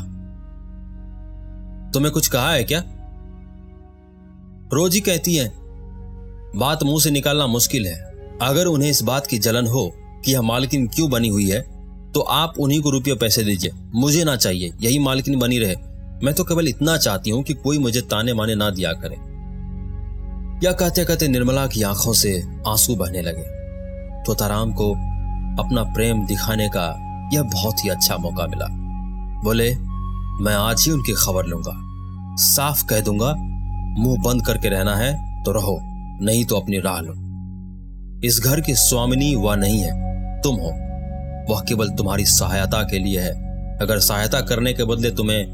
तुम्हें 1.93 2.11
कुछ 2.13 2.27
कहा 2.27 2.51
है 2.51 2.63
क्या? 2.63 2.83
रोज 4.73 4.93
ही 4.93 4.99
कहती 5.01 5.35
है। 5.35 5.51
बात 6.55 6.83
मुँह 6.83 6.99
से 7.01 7.11
निकालना 7.11 7.47
मुश्किल 7.47 7.85
है। 7.87 7.97
अगर 8.41 8.65
उन्हें 8.65 8.89
इस 8.89 9.01
बात 9.03 9.27
की 9.27 9.37
जलन 9.39 9.67
हो 9.67 9.91
कि 10.25 10.33
यह 10.33 10.41
मालकिन 10.41 10.87
क्यों 10.87 11.09
बनी 11.09 11.29
हुई 11.29 11.49
है 11.49 11.61
तो 12.13 12.21
आप 12.21 12.53
उन्हीं 12.59 12.81
को 12.81 12.89
रुपये 12.89 13.13
पैसे 13.15 13.43
दीजिए। 13.43 13.71
मुझे 13.95 14.23
ना 14.23 14.35
चाहिए, 14.35 14.73
यही 14.81 14.99
मालकिन 14.99 15.39
बनी 15.39 15.59
रहे। 15.59 15.75
मैं 16.23 16.33
तो 16.33 16.43
केवल 16.43 16.67
इतना 16.67 16.97
चाहती 16.97 17.29
हूँ 17.29 17.43
कि 17.43 17.53
कोई 17.53 17.77
मुझे 17.77 18.01
ताने 18.01 18.33
माने 18.33 18.55
ना 18.55 18.69
दिया 18.69 18.91
करे। 18.95 19.15
या 20.63 20.71
कहते 20.71 21.03
कहते 21.05 21.27
निर्मला 21.27 21.65
की 21.67 21.81
आँखों 21.83 22.11
से 22.13 22.31
आँसू 22.67 22.95
बहने 22.95 23.21
लगे। 23.21 23.43
तोताराम 24.23 24.71
को 24.71 24.91
अपना 25.63 25.83
प्रेम 25.83 26.25
दिखाने 26.25 26.67
का 26.69 26.85
यह 27.33 27.41
बहुत 27.43 27.83
ही 27.85 27.89
अच्छा 27.89 28.17
मौका 28.17 28.45
मिला। 28.47 28.67
बोले, 29.43 29.69
मैं 30.43 30.53
आज 30.53 30.83
ही 30.85 30.91
उनकी 30.91 31.13
खबर 31.13 31.45
लूँगा। 31.45 31.73
साफ़ 32.35 32.85
कह 32.85 32.99
दूँगा, 32.99 33.33
मुँह 33.99 34.21
बंद 34.21 34.45
करके 34.45 34.69
रहना 34.69 34.95
है 34.95 35.43
तो 35.43 35.51
रहो, 35.51 35.77
नहीं 36.21 36.45
तो 36.45 36.55
अपनी 36.55 36.79
राह 36.79 36.99
लो। 36.99 37.13
इस 38.23 38.39
घर 38.43 38.61
की 38.61 38.75
स्वामिनी 38.75 39.33
वह 39.35 39.55
नहीं 39.55 39.79
है, 39.79 39.91
तुम 40.41 40.55
हो। 40.55 40.71
वह 41.49 41.61
केवल 41.61 41.89
तुम्हारी 41.89 42.25
सहायता 42.25 42.83
के 42.83 42.99
लिए 42.99 43.19
है। 43.19 43.33
अगर 43.77 43.99
सहायता 43.99 44.41
करने 44.41 44.73
के 44.73 44.83
बदले 44.83 45.11
तुम्हें 45.11 45.45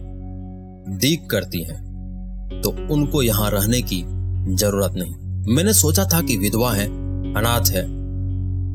दीक 0.99 1.29
करती 1.29 1.63
हैं 1.63 2.61
तो 2.63 2.69
उनको 2.93 3.21
यहाँ 3.23 3.49
रहने 3.51 3.81
की 3.81 4.03
ज़रूरत 4.47 4.93
नहीं। 4.95 5.15
मैंने 5.55 5.73
सोचा 5.73 6.05
था 6.05 6.21
कि 6.21 6.37
विधवा 6.37 6.73
है, 6.73 6.85
अनाथ 7.33 7.69
है। 7.69 7.85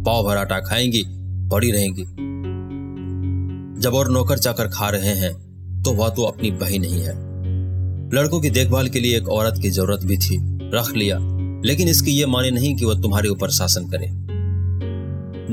पाव 0.05 0.24
भराटा 0.24 0.61
खाएँगी 0.61 1.05
बड़ी 1.48 1.70
रहेंगी। 1.70 2.03
जब 3.81 3.94
और 3.94 4.11
नौकर 4.11 4.38
चाकर 4.38 4.66
खा 4.66 4.88
रहे 4.88 5.14
हैं 5.14 5.44
तो 5.83 5.92
वह 5.92 6.09
तो 6.09 6.22
अपनी 6.22 6.50
बही 6.50 6.79
नहीं 6.79 7.00
है। 7.00 7.35
लड़कों 8.14 8.40
की 8.40 8.50
देखभाल 8.50 8.88
के 8.88 9.00
लिए 9.00 9.16
एक 9.16 9.29
औरत 9.29 9.55
की 9.62 9.70
ज़रूरत 9.70 10.00
भी 10.05 10.16
थी, 10.16 10.59
रख 10.74 10.94
लिया। 10.96 11.18
लेकिन 11.64 11.88
इसकी 11.88 12.11
यह 12.11 12.27
माने 12.27 12.50
नहीं 12.50 12.77
कि 12.77 12.85
वह 12.85 13.03
तुम्हारे 13.03 13.29
ऊपर 13.29 13.50
शासन 13.50 13.85
करे। 13.85 14.07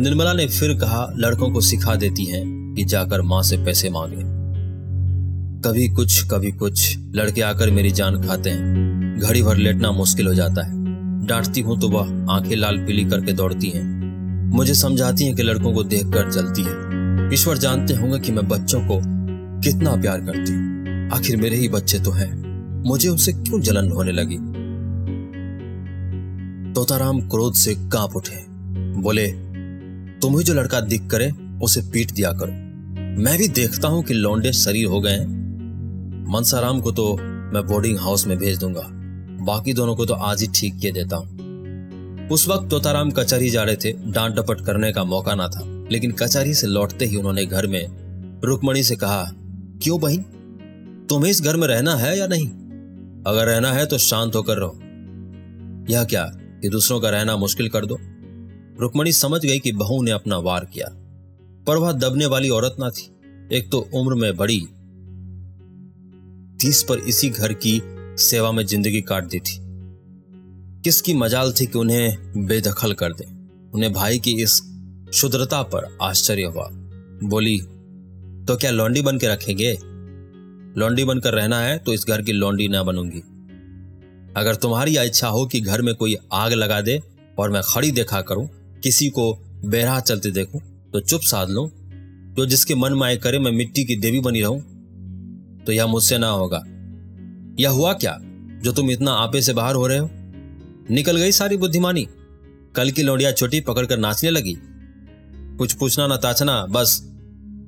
निर्मला 0.01 0.33
ने 0.33 0.47
फिर 0.47 0.73
कहा, 0.73 1.13
लड़कों 1.17 1.51
को 1.51 1.61
सिखा 1.61 1.95
देती 1.95 2.25
हैं 2.25 2.75
कि 2.75 2.83
जाकर 2.83 3.21
माँ 3.21 3.43
से 3.43 3.57
पैसे 3.57 3.89
मांगे। 3.89 4.41
कभी 5.69 5.89
कुछ 5.89 6.27
कभी 6.31 6.51
कुछ, 6.51 6.97
लड़के 7.15 7.41
आकर 7.41 7.71
मेरी 7.71 7.91
जान 7.91 8.27
खाते 8.27 8.49
हैं। 8.49 9.00
घड़ी 9.19 9.43
भर 9.43 9.57
लेटना 9.57 9.91
मुश्किल 9.91 10.27
हो 10.27 10.33
जाता 10.33 10.65
है। 10.65 10.81
डांटती 11.25 11.61
हूँ 11.61 11.79
तो 11.79 11.89
वह 11.89 12.33
आँखें 12.33 12.55
लाल 12.55 12.77
पीली 12.77 13.05
करके 13.05 13.33
दौड़ती 13.33 13.69
हैं। 13.69 14.01
मुझे 14.55 14.73
समझाती 14.73 15.25
हैं 15.25 15.35
कि 15.35 15.43
लड़कों 15.43 15.73
को 15.73 15.83
देख 15.83 16.05
कर 16.05 16.31
जलती 16.31 16.61
है। 16.61 17.33
ईश्वर 17.33 17.57
जानते 17.57 17.93
होंगे 17.93 18.19
कि 18.19 18.31
मैं 18.31 18.47
बच्चों 18.47 18.81
को 18.81 18.99
कितना 19.61 19.95
प्यार 19.95 20.21
करती 20.21 20.51
हूँ। 20.51 21.09
आखिर 21.11 21.37
मेरे 21.37 21.55
ही 21.55 21.69
बच्चे 21.69 21.99
तो 21.99 22.11
हैं। 22.11 22.41
मुझे 22.87 23.09
उनसे 23.09 23.33
क्यों 23.33 23.61
जलन 23.61 23.91
होने 23.91 24.11
लगी? 24.11 24.37
तोताराम 26.73 27.21
क्रोध 27.21 27.53
से 27.53 27.75
काँप 27.75 28.15
उठे। 28.15 28.45
बोले, 29.01 29.27
तुम 30.19 30.37
ही 30.37 30.43
जो 30.43 30.53
लड़का 30.53 30.79
दिख 30.79 31.09
करे, 31.09 31.31
उसे 31.63 31.81
पीट 31.81 32.11
दिया 32.11 32.31
करो। 32.31 32.51
मैं 33.21 33.37
भी 33.37 33.47
देखता 33.47 33.87
हूँ 33.87 34.03
कि 34.03 34.13
लौंडे 34.13 34.51
शरीर 34.51 34.85
हो 34.85 35.01
गए 35.01 35.19
मनसाराम 36.31 36.79
को 36.81 36.91
तो 36.91 37.17
मैं 37.53 37.67
बोर्डिंग 37.67 37.97
हाउस 37.99 38.27
में 38.27 38.37
भेज 38.37 38.57
दूँगा। 38.57 39.00
बाकी 39.41 39.73
दोनों 39.73 39.95
को 39.95 40.05
तो 40.05 40.13
आज 40.13 40.41
ही 40.41 40.47
ठीक 40.55 40.77
किए 40.79 40.91
देता 40.91 41.15
हूँ। 41.15 42.29
उस 42.29 42.47
वक्त 42.47 42.69
तोताराम 42.69 43.11
कचहरी 43.11 43.49
जा 43.49 43.63
रहे 43.63 43.75
थे। 43.75 43.91
डांट 43.91 44.35
डपट 44.35 44.61
करने 44.61 44.91
का 44.93 45.03
मौका 45.03 45.35
ना 45.35 45.47
था, 45.47 45.61
लेकिन 45.91 46.11
कचहरी 46.11 46.53
से 46.53 46.67
लौटते 46.67 47.05
ही 47.05 47.15
उन्होंने 47.15 47.45
घर 47.45 47.67
में 47.67 48.41
रुकमणी 48.45 48.83
से 48.83 48.95
कहा, 48.95 49.23
क्यों 49.83 49.99
बहन? 49.99 50.21
तुम्हें 51.09 51.31
इस 51.31 51.41
घर 51.41 51.55
में 51.55 51.67
रहना 51.67 51.95
है 51.95 52.17
या 52.19 52.27
नहीं? 52.27 52.47
अगर 53.27 53.45
रहना 53.45 53.71
है 53.73 53.85
तो 53.85 53.97
शांत 53.97 54.35
होकर 54.35 54.57
रहो। 54.57 54.79
यह 55.89 56.03
क्या, 56.03 56.23
कि 56.61 56.69
दूसरों 56.69 56.99
का 57.01 57.09
रहना 57.09 57.35
मुश्किल 57.37 57.69
कर 57.69 57.85
दो? 57.85 57.97
रुकमणी 58.79 59.11
समझ 59.11 59.41
गई 59.41 59.59
कि 59.59 59.71
बहू 59.71 60.01
ने 60.03 60.11
अपना 60.11 60.37
वार 60.37 60.65
किया। 60.65 60.87
पर 61.67 61.77
वह 61.77 61.91
दबने 61.91 62.25
वाली 62.25 62.49
औरत 62.49 62.75
ना 62.79 62.89
थी। 62.89 63.09
एक 63.51 63.71
तो 63.71 63.79
उम्र 63.93 64.15
में 64.15 64.35
बड़ी, 64.37 64.59
तीस 66.61 66.83
पर 66.83 66.99
इसी 66.99 67.29
घर 67.29 67.53
की 67.53 67.81
सेवा 68.19 68.51
में 68.51 68.65
ज़िंदगी 68.65 69.01
काट 69.01 69.23
दी 69.23 69.39
थी। 69.39 69.57
किसकी 70.83 71.13
मजाल 71.13 71.51
थी 71.51 71.65
कि 71.65 71.77
उन्हें 71.77 72.45
बेदखल 72.47 72.93
कर 72.93 73.13
दे? 73.13 73.25
उन्हें 73.73 73.91
भाई 73.93 74.19
की 74.19 74.31
इस 74.43 74.61
शुद्रता 75.13 75.61
पर 75.65 75.97
आश्चर्य 76.01 76.43
हुआ। 76.45 76.67
बोली 77.23 77.57
तो 78.47 78.55
क्या 78.55 78.71
लौंडी 78.71 79.01
बन 79.01 79.17
के 79.17 79.27
रखेंगे? 79.27 79.71
लौंडी 80.77 81.03
बनकर 81.03 81.33
रहना 81.33 81.59
है 81.59 81.77
तो 81.77 81.93
इस 81.93 82.05
घर 82.07 82.21
की 82.21 82.31
लौंडी 82.31 82.67
ना 82.67 82.83
बनूँगी। 82.83 83.19
अगर 84.37 84.55
तुम्हारी 84.55 84.97
इच्छा 84.97 85.27
हो 85.27 85.45
कि 85.45 85.61
घर 85.61 85.81
में 85.81 85.93
कोई 85.95 86.15
आग 86.33 86.53
लगा 86.53 86.81
दे 86.81 86.99
और 87.37 87.49
मैं 87.49 87.61
खड़ी 87.65 87.91
देखा 87.91 88.21
करूँ, 88.21 88.47
किसी 88.83 89.09
को 89.09 89.33
बेराह 89.65 89.99
चलते 89.99 90.31
देखूँ 90.31 90.61
तो 90.93 90.99
चुप 90.99 91.21
साध 91.21 91.49
लो। 91.49 91.69
जो 92.37 92.45
जिसके 92.45 92.75
मन 92.75 92.93
माए 92.93 93.17
करे, 93.17 93.39
मैं 93.39 93.51
मिट्टी 93.51 93.83
की 93.83 93.95
देवी 93.95 94.19
बनी 94.19 94.41
रहूँ। 94.41 94.61
तो 95.65 95.71
यह 95.71 95.87
मुझसे 95.87 96.17
ना 96.17 96.29
होगा। 96.29 96.63
यह 97.61 97.69
हुआ 97.69 97.93
क्या 97.93 98.17
जो 98.63 98.71
तुम 98.71 98.91
इतना 98.91 99.11
आपे 99.13 99.41
से 99.41 99.53
बाहर 99.53 99.75
हो 99.75 99.87
रहे 99.87 99.97
हो? 99.97 100.09
निकल 100.91 101.17
गई 101.17 101.31
सारी 101.31 101.57
बुद्धिमानी। 101.57 102.07
कल 102.75 102.91
की 102.91 103.03
लौड़िया 103.03 103.31
छोटी 103.31 103.59
पकड़कर 103.61 103.97
नाचने 103.97 104.29
लगी। 104.29 104.57
कुछ 105.57 105.73
पूछना 105.73 106.07
ना 106.07 106.17
ताचना 106.17 106.65
बस 106.65 107.01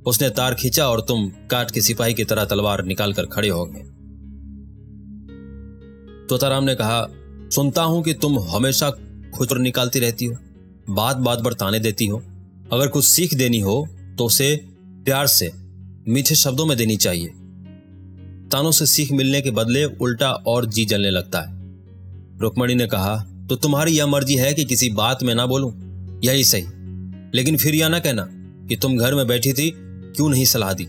उसने 0.06 0.29
तार 0.29 0.53
खींचा 0.53 0.88
और 0.88 1.01
तुम 1.01 1.27
काट 1.51 1.71
के 1.71 1.82
सिपाही 1.82 2.13
की 2.13 2.23
तरह 2.23 2.45
तलवार 2.45 2.84
निकालकर 2.86 3.25
खड़े 3.25 3.49
हो 3.49 3.65
गए। 3.65 3.84
तोताराम 6.29 6.63
ने 6.63 6.75
कहा, 6.75 7.06
सुनता 7.49 7.84
हूँ 7.84 8.03
कि 8.03 8.13
तुम 8.13 8.39
हमेशा 8.39 8.89
खुचर 9.36 9.58
निकालती 9.58 9.99
रहती 9.99 10.25
हो, 10.25 10.36
बात 10.89 11.17
बात 11.17 11.43
पर 11.43 11.53
ताने 11.53 11.79
देती 11.79 12.08
हो। 12.08 12.17
अगर 12.73 12.88
कुछ 12.88 13.06
सीख 13.06 13.34
देनी 13.34 13.60
हो 13.60 13.88
तो 14.17 14.25
उसे 14.25 14.56
प्यार 15.06 15.27
से, 15.27 15.51
मीठे 16.08 16.36
शब्दों 16.36 16.65
में 16.65 16.77
देनी 16.77 16.95
चाहिए। 16.97 17.34
तानों 18.54 18.72
से 18.72 18.86
सीख 18.86 19.12
मिलने 19.12 19.42
के 19.42 19.52
बदले 19.52 19.84
उल्टा 19.86 20.32
और 20.32 20.66
जी 20.66 20.86
जलने 20.86 21.10
लगता 21.10 21.42
है। 21.42 21.62
रुक्मणी 22.39 22.76
ने 22.76 22.86
कहा 22.88 23.16
तो 23.50 23.56
तुम्हारी 23.56 23.92
यह 23.92 24.08
मर्ज़ी 24.08 24.36
है 24.36 24.54
कि 24.54 24.66
किसी 24.66 24.89
बात 24.89 25.24
में 25.24 25.34
ना 25.36 25.46
बोलूँ? 25.46 25.72
यही 26.24 26.44
सही। 26.44 26.66
लेकिन 27.36 27.58
फिर 27.58 27.76
यह 27.76 27.88
ना 27.88 28.00
कहना 28.00 28.28
कि 28.68 28.76
तुम 28.76 28.98
घर 28.98 29.16
में 29.16 29.28
बैठी 29.28 29.54
थी, 29.54 29.72
क्यों 29.76 30.30
नहीं 30.30 30.46
सलाह 30.46 30.74
दी? 30.74 30.88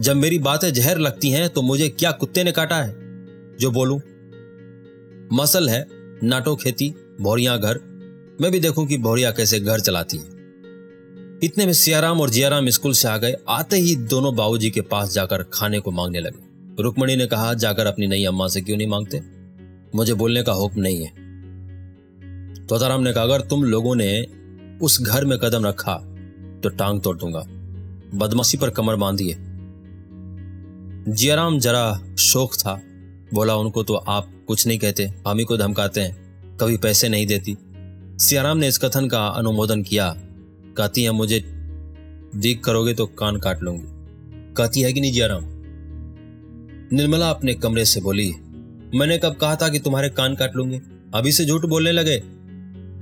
जब 0.00 0.16
मेरी 0.16 0.38
बातें 0.38 0.72
जहर 0.72 0.98
लगती 0.98 1.30
हैं 1.30 1.48
तो 1.48 1.62
मुझे 1.62 1.88
क्या 1.88 2.10
कुत्ते 2.12 2.44
ने 2.44 2.52
काटा 2.52 2.76
है? 2.76 2.90
जो 3.60 3.70
बोलूँ? 3.70 4.00
मसल 5.32 5.68
है, 5.68 5.86
नाटो 6.22 6.56
खेती, 6.56 6.92
भौरिया 7.20 7.56
घर। 7.56 7.80
मैं 8.40 8.50
भी 8.52 8.60
देखूँ 8.60 8.86
कि 8.86 8.98
भौरिया 8.98 9.30
कैसे 9.30 9.60
घर 9.60 9.80
चलाती 9.80 10.16
है। 10.16 10.32
इतने 11.42 11.66
में 11.66 11.72
सियाराम 11.72 12.20
और 12.20 12.30
जियाराम 12.30 12.68
स्कूल 12.68 12.92
से 12.92 13.08
आ 13.08 13.16
गए, 13.16 13.34
आते 13.48 13.76
ही 13.76 13.94
दोनों 13.96 14.34
बाबूजी 14.36 14.70
के 14.70 14.80
पास 14.80 15.12
जाकर 15.12 15.42
खाने 15.52 15.80
को 15.80 15.90
मांगने 15.90 16.20
लगे। 16.20 16.43
रुक्मणी 16.80 17.16
ने 17.16 17.26
कहा, 17.26 17.54
जाकर 17.54 17.86
अपनी 17.86 18.06
नई 18.06 18.24
अम्मा 18.24 18.48
से 18.48 18.60
क्यों 18.60 18.76
नहीं 18.76 18.88
मांगते? 18.88 19.20
मुझे 19.94 20.14
बोलने 20.14 20.42
का 20.42 20.52
हुक्म 20.52 20.80
नहीं 20.80 21.04
है। 21.04 21.10
तोताराम 22.66 23.02
ने 23.02 23.12
कहा, 23.12 23.24
अगर 23.24 23.40
तुम 23.40 23.64
लोगों 23.64 23.94
ने 23.94 24.26
उस 24.82 25.02
घर 25.02 25.24
में 25.24 25.38
कदम 25.38 25.66
रखा 25.66 25.94
तो 26.62 26.68
टांग 26.68 27.00
तोड़ 27.00 27.18
दूँगा। 27.18 27.44
बदमाशी 28.18 28.58
पर 28.58 28.70
कमर 28.70 28.96
बांधिए। 28.96 29.36
जियाराम 31.12 31.58
जरा 31.58 32.00
शोक 32.18 32.54
था। 32.54 32.80
बोला, 33.34 33.56
उनको 33.56 33.82
तो 33.82 33.94
आप 33.94 34.44
कुछ 34.48 34.66
नहीं 34.66 34.78
कहते, 34.78 35.04
हम 35.28 35.38
ही 35.38 35.44
को 35.44 35.56
धमकाते 35.56 36.00
हैं, 36.00 36.16
कभी 36.56 36.76
पैसे 36.76 37.08
नहीं 37.08 37.26
देती। 37.26 37.56
सियाराम 38.24 38.58
ने 38.58 38.68
इस 38.68 38.78
कथन 38.78 39.08
का 39.08 39.26
अनुमोदन 39.26 39.82
किया। 39.82 40.14
कहती 40.76 41.04
है, 41.04 41.10
मुझे 41.10 41.44
दीख 42.36 42.64
करोगे 42.64 42.94
तो 42.94 43.06
कान 43.06 43.36
काट 43.36 43.62
लूँगी। 43.62 43.84
कहती 44.54 44.80
है 44.80 44.92
कि 44.92 45.00
नहीं 45.00 45.12
जियाराम? 45.12 45.53
निर्मला 46.92 47.28
अपने 47.30 47.54
कमरे 47.54 47.84
से 47.84 48.00
बोली, 48.00 48.30
मैंने 48.94 49.18
कब 49.18 49.34
कहा 49.34 49.56
था 49.56 49.68
कि 49.68 49.78
तुम्हारे 49.78 50.08
कान 50.10 50.34
काट 50.34 50.56
लूँगी? 50.56 50.80
अभी 51.14 51.32
से 51.32 51.44
झूठ 51.44 51.64
बोलने 51.66 51.92
लगे? 51.92 52.22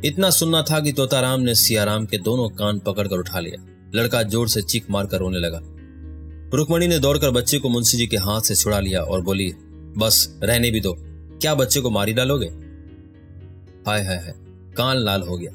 इतना 0.05 0.31
सुनना 0.31 0.63
था 0.63 0.81
कि 0.81 0.93
तोताराम 0.93 1.41
ने 1.41 1.55
सियाराम 1.55 2.07
के 2.07 2.19
दोनों 2.21 2.49
कान 2.51 2.79
पकड़कर 2.79 3.17
उठा 3.17 3.41
लिया 3.41 3.63
लड़का 3.95 4.23
ज़ोर 4.23 4.49
से 4.49 4.63
चीख 4.63 4.91
मारकर 4.91 5.19
रोने 5.19 5.39
लगा। 5.39 5.61
रुकमणी 6.55 6.87
ने 6.87 6.99
दौड़कर 6.99 7.31
बच्चे 7.31 7.59
को 7.59 7.69
मुंशी 7.69 7.99
जी 7.99 8.07
के 8.07 8.17
हाथ 8.19 8.41
से 8.41 8.55
छुड़ा 8.55 8.81
लिया 8.81 9.01
और 9.03 9.21
बोली, 9.23 9.53
बस, 9.99 10.39
रहने 10.43 10.71
भी 10.71 10.81
दो। 10.81 10.95
क्या 10.99 11.55
बच्चे 11.55 11.81
को 11.81 11.91
मारी 11.91 12.13
डालोगे? 12.13 12.47
हाय 13.87 14.05
हाय 14.05 14.17
हाय, 14.17 14.35
कान 14.77 14.97
लाल 14.97 15.23
हो 15.23 15.37
गया। 15.37 15.53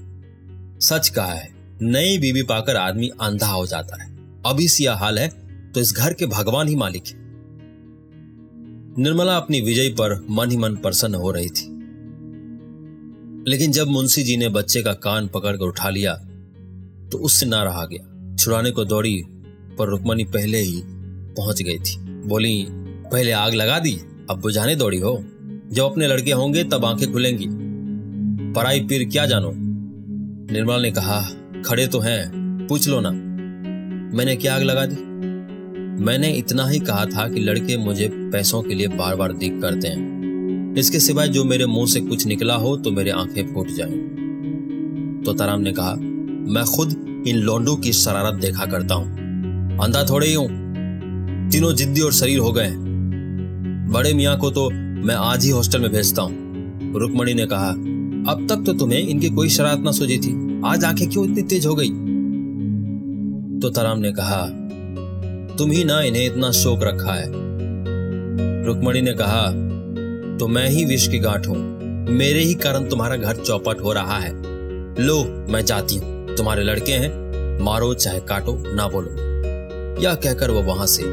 सच 0.79 1.09
कहा 1.09 1.33
है, 1.33 1.49
नई 1.81 2.17
बीवी 2.17 2.43
पाकर 2.43 2.75
आदमी 2.77 3.09
अंधा 3.21 3.47
हो 3.47 3.65
जाता 3.67 4.03
है। 4.03 4.15
अभी 4.45 4.67
सी 4.67 4.85
हाल 4.85 5.19
है 5.19 5.27
तो 5.71 5.79
इस 5.79 5.93
घर 5.93 6.13
के 6.13 6.25
भगवान 6.27 6.67
ही 6.67 6.75
मालिक 6.75 7.07
है। 7.07 7.25
निर्मला 8.99 9.37
अपनी 9.37 9.61
विजय 9.61 9.89
पर 9.89 10.25
मन 10.29 10.51
ही 10.51 10.57
मन 10.57 10.75
प्रसन्न 10.75 11.15
हो 11.15 11.31
रही 11.31 11.49
थी। 11.49 11.65
लेकिन 13.51 13.71
जब 13.71 13.87
मुंशी 13.87 14.23
जी 14.23 14.37
ने 14.37 14.49
बच्चे 14.49 14.81
का 14.81 14.93
कान 14.93 15.27
पकड़कर 15.27 15.65
उठा 15.65 15.89
लिया 15.89 16.13
तो 17.11 17.17
उससे 17.17 17.45
ना 17.45 17.63
रहा 17.63 17.85
गया। 17.85 18.35
छुड़ाने 18.35 18.71
को 18.71 18.85
दौड़ी, 18.85 19.23
पर 19.79 19.87
रुक्मणी 19.87 20.23
पहले 20.23 20.57
ही 20.57 20.81
पहुँच 21.33 21.61
गई 21.61 21.77
थी। 21.79 21.97
बोली, 22.27 22.67
पहले 23.11 23.31
आग 23.31 23.53
लगा 23.53 23.79
दी, 23.79 23.99
अब 24.29 24.39
बुझाने 24.41 24.75
दौड़ी 24.75 24.99
हो। 24.99 25.23
जब 25.71 25.83
अपने 25.83 26.07
लड़के 26.07 26.31
होंगे, 26.31 26.63
तब 26.63 26.85
आँखें 26.85 27.13
खुलेंगी। 27.13 27.47
पराई 28.53 28.79
पीर 28.79 29.09
क्या 29.09 29.25
जानो? 29.25 29.51
निर्मला 30.53 30.79
ने 30.79 30.91
कहा, 30.91 31.21
खड़े 31.65 31.87
तो 31.87 31.99
हैं, 31.99 32.31
पूछ 32.69 32.87
लो 32.87 32.99
ना। 32.99 33.11
मैंने 34.17 34.35
क्या 34.35 34.55
आग 34.55 34.61
लगा 34.61 34.85
दी? 34.85 35.06
मैंने 35.97 36.29
इतना 36.29 36.65
ही 36.67 36.79
कहा 36.79 37.05
था 37.05 37.27
कि 37.27 37.39
लड़के 37.39 37.77
मुझे 37.77 38.09
पैसों 38.31 38.61
के 38.61 38.73
लिए 38.73 38.87
बार 38.87 39.15
बार 39.15 39.31
दिख 39.33 39.59
करते 39.61 39.87
हैं। 39.87 40.75
इसके 40.77 40.99
सिवाय 40.99 41.27
जो 41.27 41.43
मेरे 41.43 41.65
मुँह 41.65 41.85
से 41.85 41.99
कुछ 42.01 42.25
निकला 42.27 42.55
हो 42.55 42.75
तो 42.77 42.91
मेरे 42.91 43.11
आँखें 43.11 43.53
फूट 43.53 43.67
जाएँ। 43.69 43.97
तो 45.25 45.33
ताराम 45.33 45.61
ने 45.61 45.71
कहा, 45.71 45.93
मैं 45.93 46.63
खुद 46.65 47.23
इन 47.27 47.37
लोंडों 47.37 47.75
की 47.75 47.93
शरारत 47.93 48.39
देखा 48.39 48.65
करता 48.65 48.95
हूँ। 48.95 49.79
अंधा 49.79 50.03
थोड़े 50.03 50.27
ही 50.27 50.33
हूँ। 50.33 50.47
तीनों 51.51 51.73
जिद्दी 51.73 52.01
और 52.01 52.13
शरीर 52.13 52.39
हो 52.39 52.51
गए 52.51 52.69
बड़े 53.93 54.13
मियाँ 54.13 54.37
को 54.37 54.49
तो 54.51 54.69
मैं 54.69 55.15
आज 55.15 55.45
ही 55.45 55.49
हॉस्टल 55.49 55.81
में 55.81 55.91
भेजता 55.91 56.21
हूँ। 56.21 56.99
रुकमणी 56.99 57.33
ने 57.33 57.45
कहा, 57.45 57.69
अब 58.31 58.45
तक 58.49 58.63
तो 58.65 58.73
तुम्हें 58.73 58.99
इनकी 58.99 59.29
कोई 59.29 59.49
शरारत 59.49 59.79
ना 59.79 59.91
सूझी 59.91 60.17
थी। 60.17 60.61
आज 60.65 60.83
आँखें 60.85 61.07
क्यों 61.09 61.25
इतनी 61.25 61.41
तेज 61.41 61.65
हो 61.65 61.75
गई? 61.75 61.89
तो 63.59 63.69
तराम 63.69 63.99
ने 63.99 64.11
कहा 64.11 64.41
तुम 65.57 65.71
ही 65.71 65.83
ना 65.83 66.01
इन्हें 66.01 66.25
इतना 66.25 66.51
शोक 66.51 66.79
रखा 66.83 67.13
है। 67.13 67.25
रुकमणी 68.65 69.01
ने 69.01 69.13
कहा 69.13 69.47
तो 70.37 70.47
मैं 70.47 70.67
ही 70.67 70.85
विष 70.85 71.07
की 71.07 71.19
गांठ 71.19 71.47
हूँ। 71.47 71.77
मेरे 72.09 72.39
ही 72.39 72.53
कारण 72.53 72.89
तुम्हारा 72.89 73.15
घर 73.15 73.35
चौपट 73.35 73.81
हो 73.81 73.93
रहा 73.93 74.17
है। 74.17 74.31
लो, 74.99 75.23
मैं 75.49 75.65
जाती 75.65 75.95
हूँ। 75.95 76.35
तुम्हारे 76.35 76.63
लड़के 76.63 76.91
हैं। 76.91 77.63
मारो, 77.63 77.93
चाहे 77.93 78.19
काटो, 78.19 78.63
ना 78.75 78.87
बोलो 78.87 79.09
यह 80.01 80.13
कहकर 80.13 80.51
वो 80.51 80.61
वहाँ 80.61 80.87
से 80.87 81.03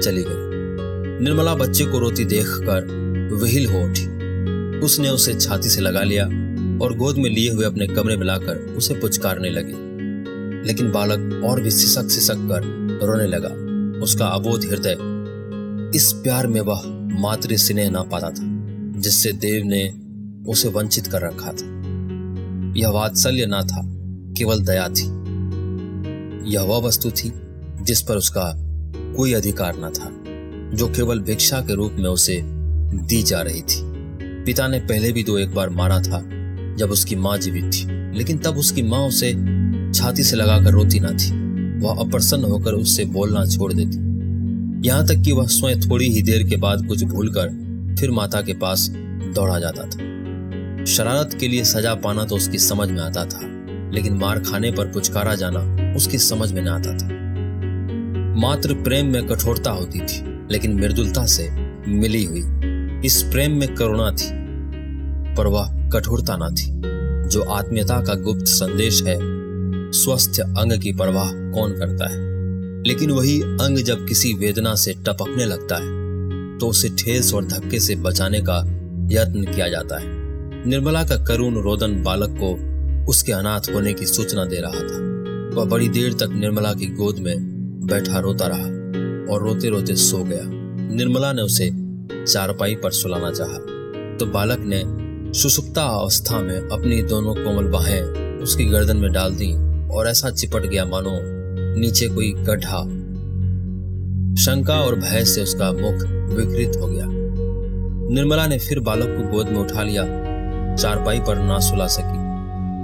चली 0.00 0.22
गई। 0.28 1.24
निर्मला 1.24 1.54
बच्चे 1.54 1.84
को 1.84 1.98
रोती 1.98 2.24
देखकर 2.24 2.84
वहील 3.42 3.66
हो 3.66 3.78
उठी। 3.78 4.06
उसने 4.78 5.08
उसे 5.08 5.34
छाती 5.34 5.68
से 5.68 5.80
लगा 5.80 6.02
लिया 6.02 6.24
और 6.84 6.96
गोद 6.96 7.16
में 7.16 7.30
लिए 7.30 7.50
हुए 7.50 7.64
अपने 7.64 7.86
कमरे 7.86 8.16
में 8.16 8.26
लाकर 8.26 8.74
उसे 8.76 8.94
पुचकारने 8.94 9.50
लगी। 9.50 9.74
लेकिन 10.68 10.92
बालक 10.92 11.44
और 11.44 11.60
भी 11.60 11.70
सिसक 11.70 12.08
सिसक 12.08 12.36
कर 12.36 12.62
रोने 13.06 13.26
लगा। 13.26 13.71
उसका 14.02 14.26
अबोध 14.26 14.64
हृदय 14.64 14.96
इस 15.96 16.12
प्यार 16.12 16.46
में 16.46 16.60
वह 16.60 16.82
मातृ 17.20 17.56
स्नेह 17.56 17.90
ना 17.90 18.02
पाता 18.02 18.30
था, 18.30 18.42
जिससे 19.00 19.32
देव 19.32 19.64
ने 19.64 19.94
उसे 20.50 20.68
वंचित 20.68 21.06
कर 21.06 21.22
रखा 21.22 21.52
था। 21.52 21.66
यह 22.76 22.88
वात्सल्य 22.88 23.46
ना 23.46 23.60
था, 23.62 23.82
केवल 24.38 24.60
दया 24.60 24.88
थी। 24.88 25.06
यह 26.54 26.62
वह 26.62 26.78
वस्तु 26.78 27.10
थी 27.10 27.32
जिस 27.82 28.02
पर 28.02 28.16
उसका 28.16 28.52
कोई 29.16 29.32
अधिकार 29.32 29.74
न 29.76 29.90
था, 29.90 30.10
जो 30.76 30.88
केवल 30.88 31.20
भिक्षा 31.20 31.60
के 31.60 31.74
रूप 31.74 31.92
में 31.92 32.10
उसे 32.10 32.40
दी 33.08 33.22
जा 33.22 33.40
रही 33.40 33.60
थी। 33.60 33.80
पिता 34.44 34.68
ने 34.68 34.80
पहले 34.80 35.12
भी 35.12 35.22
दो 35.22 35.38
एक 35.38 35.54
बार 35.54 35.70
मारा 35.70 35.98
था, 35.98 36.22
जब 36.76 36.90
उसकी 36.90 37.16
माँ 37.16 37.38
जीवित 37.38 37.64
थी, 37.64 38.16
लेकिन 38.18 38.38
तब 38.38 38.56
उसकी 38.56 38.82
माँ 38.82 39.00
उसे 39.00 39.32
छाती 39.92 40.22
से 40.22 40.36
लगाकर 40.36 40.70
रोती 40.70 41.00
ना 41.00 41.10
थी। 41.10 41.41
वह 41.82 42.00
अप्रसन्न 42.00 42.44
होकर 42.44 42.72
उससे 42.72 43.04
बोलना 43.04 43.44
छोड़ 43.46 43.72
देती। 43.72 44.88
यहाँ 44.88 45.06
तक 45.06 45.22
कि 45.24 45.32
वह 45.32 45.46
स्वयं 45.46 45.80
थोड़ी 45.80 46.08
ही 46.08 46.22
देर 46.22 46.42
के 46.48 46.56
बाद 46.56 46.86
कुछ 46.86 47.04
भूलकर 47.04 47.48
फिर 48.00 48.10
माता 48.10 48.40
के 48.42 48.54
पास 48.54 48.88
दौड़ा 49.34 49.58
जाता 49.58 49.82
था। 49.82 50.84
शरारत 50.84 51.36
के 51.40 51.48
लिए 51.48 51.64
सजा 51.64 51.94
पाना 51.94 52.24
तो 52.24 52.36
उसकी 52.36 52.58
समझ 52.58 52.88
में 52.90 53.00
आता 53.00 53.24
था, 53.24 53.40
लेकिन 53.94 54.14
मार 54.14 54.38
खाने 54.40 54.70
पर 54.70 54.86
पुचकारा 54.86 55.34
जाना 55.34 55.60
उसकी 55.96 56.18
समझ 56.18 56.52
में 56.52 56.62
न 56.62 56.68
आता 56.68 56.96
था। 56.96 57.06
मात्र 58.40 58.74
प्रेम 58.74 59.06
में 59.06 59.26
कठोरता 59.26 59.70
होती 59.70 60.00
थी, 60.00 60.22
लेकिन 60.50 60.74
मृदुलता 60.74 61.24
से 61.26 61.50
मिली 61.88 62.24
हुई 62.24 62.42
इस 63.06 63.22
प्रेम 63.22 63.58
में 63.58 63.74
करुणा 63.74 64.10
थी, 64.10 64.30
पर 65.36 65.46
वह 65.46 65.70
कठोरता 65.90 66.36
ना 66.36 66.48
थी, 66.50 66.70
जो 67.28 67.42
आत्मीयता 67.50 68.00
का 68.00 68.14
गुप्त 68.14 68.46
संदेश 68.46 69.02
है। 69.02 69.16
स्वस्थ 69.92 70.40
अंग 70.40 70.80
की 70.80 70.92
परवाह 70.92 71.32
कौन 71.52 71.72
करता 71.72 72.08
है? 72.10 72.30
लेकिन 72.82 73.10
वही 73.10 73.40
अंग 73.42 73.78
जब 73.78 74.06
किसी 74.06 74.32
वेदना 74.34 74.74
से 74.74 74.92
टपकने 74.92 75.44
लगता 75.44 75.76
है 75.76 76.58
तो 76.58 76.68
उसे 76.68 76.88
ठेस 76.88 77.32
और 77.34 77.44
धक्के 77.44 77.80
से 77.80 77.96
बचाने 77.96 78.40
का 78.40 78.58
यत्न 79.12 79.52
किया 79.54 79.68
जाता 79.68 79.98
है। 79.98 80.68
निर्मला 80.68 81.02
का 81.04 81.16
करुण 81.24 81.54
रोदन 81.54 82.02
बालक 82.02 82.36
को 82.40 82.52
उसके 83.10 83.32
अनाथ 83.32 83.60
होने 83.74 83.92
की 83.92 84.06
सूचना 84.06 84.44
दे 84.44 84.60
रहा 84.60 84.80
था। 84.80 84.98
वह 85.56 85.64
बड़ी 85.64 85.88
देर 85.88 86.12
तक 86.12 86.28
निर्मला 86.32 86.72
की 86.72 86.86
गोद 86.86 87.18
में 87.18 87.86
बैठा 87.86 88.20
रोता 88.20 88.46
रहा 88.46 89.34
और 89.34 89.42
रोते 89.42 89.68
रोते 89.68 89.96
सो 89.96 90.22
गया। 90.24 90.42
निर्मला 90.94 91.32
ने 91.32 91.42
उसे 91.42 91.70
चारपाई 92.24 92.74
पर 92.74 92.90
सुलाना 92.90 93.30
चाहा 93.30 93.58
तो 94.16 94.26
बालक 94.26 94.58
ने 94.64 94.82
सुसुप्ता 95.38 95.82
अवस्था 95.82 96.38
में 96.38 96.56
अपनी 96.56 97.02
दोनों 97.02 97.34
कोमल 97.34 97.68
बाहें 97.68 98.02
उसकी 98.38 98.64
गर्दन 98.64 98.96
में 98.96 99.12
डाल 99.12 99.34
दी 99.34 99.52
और 99.92 100.08
ऐसा 100.08 100.30
चिपट 100.30 100.62
गया 100.62 100.84
मानो 100.84 101.18
नीचे 101.80 102.08
कोई 102.08 102.32
गड्ढा। 102.32 103.02
शंका 104.42 104.74
और 104.74 104.94
भय 104.94 105.24
से 105.24 105.42
उसका 105.42 105.72
मुख 105.72 106.02
विकृत 106.36 106.76
हो 106.80 106.86
गया। 106.86 107.04
निर्मला 108.14 108.46
ने 108.46 108.58
फिर 108.58 108.80
बालक 108.80 109.04
को 109.04 109.36
गोद 109.36 109.48
में 109.48 109.58
उठा 109.58 109.82
लिया, 109.82 110.02
चारपाई 110.76 111.20
पर 111.20 111.36
ना 111.36 111.58
सुला 111.58 111.86
सकी। 111.86 112.22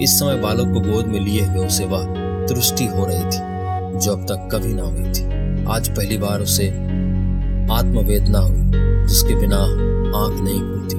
इस 0.04 0.18
समय 0.18 0.34
बालक 0.34 0.74
को 0.74 0.80
गोद 0.80 1.06
में 1.06 1.20
लिए 1.20 1.44
हुए 1.44 1.66
उसे 1.66 1.84
वह 1.84 2.04
दृष्टि 2.46 2.86
हो 2.86 3.06
रही 3.06 3.24
थी, 3.24 3.40
जो 3.98 4.12
अब 4.12 4.24
तक 4.24 4.48
कभी 4.52 4.74
ना 4.74 4.82
हुई 4.82 5.02
थी। 5.02 5.24
आज 5.64 5.96
पहली 5.96 6.18
बार 6.18 6.40
उसे 6.40 6.68
आत्मवेदना 7.72 8.38
हुई, 8.38 8.70
जिसके 9.06 9.34
बिना 9.34 9.56
आँख 10.18 10.40
नहीं 10.42 10.60
खुलती। 10.60 10.96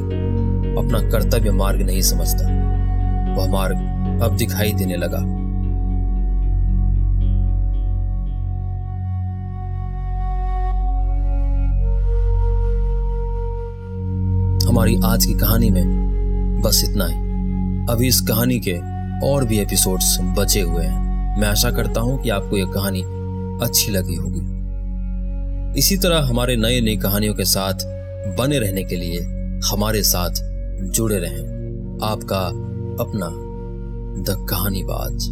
अपना 0.75 1.09
कर्तव्य 1.09 1.51
मार्ग 1.51 1.81
नहीं 1.81 2.01
समझता। 2.01 2.43
वह 3.37 3.51
मार्ग 3.51 3.77
अब 4.23 4.37
दिखाई 4.37 4.73
देने 4.73 4.95
लगा। 4.95 5.38
हमारी 14.79 14.99
आज 15.05 15.25
की 15.25 15.33
कहानी 15.33 15.69
में 15.69 15.85
बस 16.61 16.85
इतना 16.89 17.05
ही। 17.05 17.13
अभी 17.93 18.07
इस 18.07 18.21
कहानी 18.21 18.59
के 18.59 18.73
और 19.27 19.45
भी 19.45 19.59
एपिसोड्स 19.59 20.17
बचे 20.21 20.61
हुए 20.61 20.83
हैं। 20.83 21.39
मैं 21.41 21.47
आशा 21.47 21.71
करता 21.71 22.01
हूँ 22.01 22.21
कि 22.21 22.29
आपको 22.29 22.57
यह 22.57 22.65
कहानी 22.65 23.01
अच्छी 23.65 23.91
लगी 23.91 24.15
होगी। 24.15 24.39
इसी 25.79 25.97
तरह 25.97 26.19
हमारे 26.19 26.55
नए 26.55 26.81
नई 26.81 26.97
कहानियों 26.97 27.33
के 27.33 27.45
साथ 27.45 27.73
बने 28.37 28.59
रहने 28.59 28.83
के 28.83 28.95
लिए 28.95 29.19
हमारे 29.71 30.03
साथ 30.03 30.31
जुड़े 30.81 31.19
रहें। 31.19 31.43
आपका 32.03 32.47
अपना 33.03 33.27
द 34.33 34.47
कहानी 34.49 34.83
बाज। 34.83 35.27